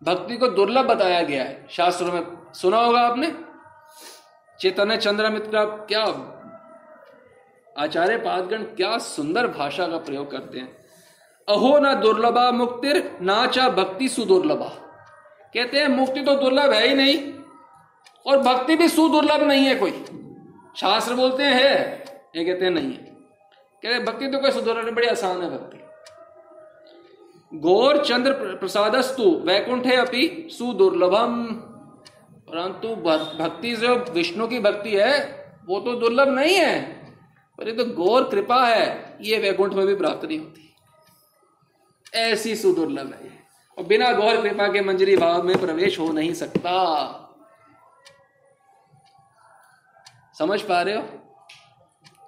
[0.04, 2.22] भक्ति को दुर्लभ बताया गया है, शास्त्रों में
[2.54, 3.32] सुना होगा आपने?
[4.60, 6.04] चैतन्य चंद्र मित्र क्या
[7.76, 10.68] आचार्य पादगण क्या सुंदर भाषा का प्रयोग करते हैं।
[11.48, 14.68] अहो ना दुर्लभा मुक्तिर नाचा भक्ति सुदुर्लभा।
[15.54, 17.18] कहते हैं, मुक्ति तो दुर्लभ है ही नहीं,
[18.26, 20.04] और भक्ति भी सुदुर्लभ नहीं है कोई।
[20.76, 22.04] शास्त्र बोलते हैं
[22.36, 23.12] ये कहते हैं, नहीं है।
[23.82, 25.83] कहते भक्ति तो कोई सुदुर्लभ बड़ी आसान है भक्ति।
[27.54, 31.46] गौर चंद्र प्रसादस्तु, वैकुंठे अपि सुदुर्लभम।
[32.48, 37.04] परंतु भक्ति जो विष्णु की भक्ति है, वो तो दुर्लभ नहीं है।
[37.58, 40.74] पर ये तो गौर कृपा है, ये वैकुंठ में भी प्राप्त नहीं होती।
[42.14, 43.46] ऐसी सुदुर्लभ है
[43.78, 47.20] और बिना गौर कृपा के मंजरी भाव में प्रवेश हो नहीं सकता।
[50.38, 51.02] समझ पा रहे हो?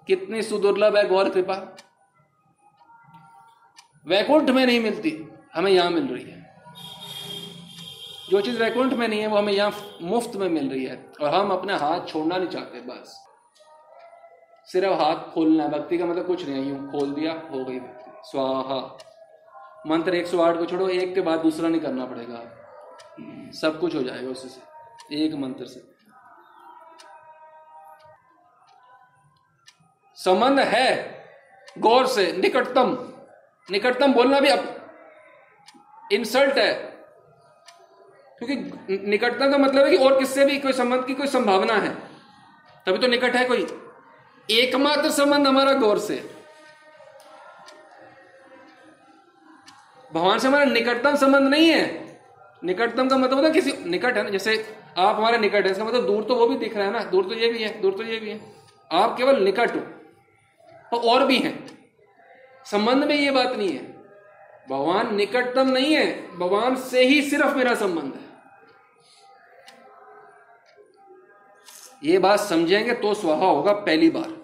[0.06, 1.76] कितनी सुदुर्लभ है गौर कृपा?
[4.08, 6.54] वैकुंठ में नहीं मिलती, हमें यहाँ मिल रही है।
[8.30, 11.34] जो चीज़ वैकुंठ में नहीं है, वो हमें यहाँ मुफ़्त में मिल रही है। और
[11.34, 13.26] हम अपने हाथ छोड़ना नहीं चाहते, बस।
[14.64, 18.10] सिर्फ़ हाथ खोलना है। भक्ति का मतलब कुछ नहीं यूँ खोल दिया, हो गई भक्ति।
[18.24, 18.98] स्वाहा।
[19.86, 22.42] मंत्र 108 को छोड़ो, एक के बाद दूसरा नहीं करना पड़ेगा।
[23.52, 25.96] सब कुछ हो जाएगा उससे एक मंत्र से।
[30.14, 31.16] संबंध है
[31.78, 33.12] गौर से, निकटतम।
[33.68, 34.74] निकटतम बोलना भी अब
[36.12, 36.72] इंसल्ट है।
[38.40, 41.94] क्योंकि निकटतम का मतलब है कि और किससे भी कोई संबंध की कोई संभावना है।
[42.86, 43.66] तभी तो निकट है कोई।
[44.48, 46.16] एकमात्र संबंध हमारा गौर से।
[50.10, 51.84] भगवान से हमारा निकटतम संबंध नहीं है।
[52.64, 54.54] निकटतम का मतलब होता किसी निकट है ना, जैसे
[54.98, 57.24] आप हमारे निकट है, इसका मतलब दूर तो वो भी दिख रहा है ना, दूर
[57.24, 58.40] तो ये भी है, दूर तो ये भी है।
[58.90, 59.80] आप केवल निकट हो
[60.92, 61.75] तो और भी हैं।
[62.66, 63.94] संबंध में ये बात नहीं है।
[64.70, 68.24] भगवान निकटतम नहीं है, भगवान से ही सिर्फ़ मेरा संबंध है।
[72.04, 74.35] ये बात समझेंगे तो स्वभाव होगा पहली बार।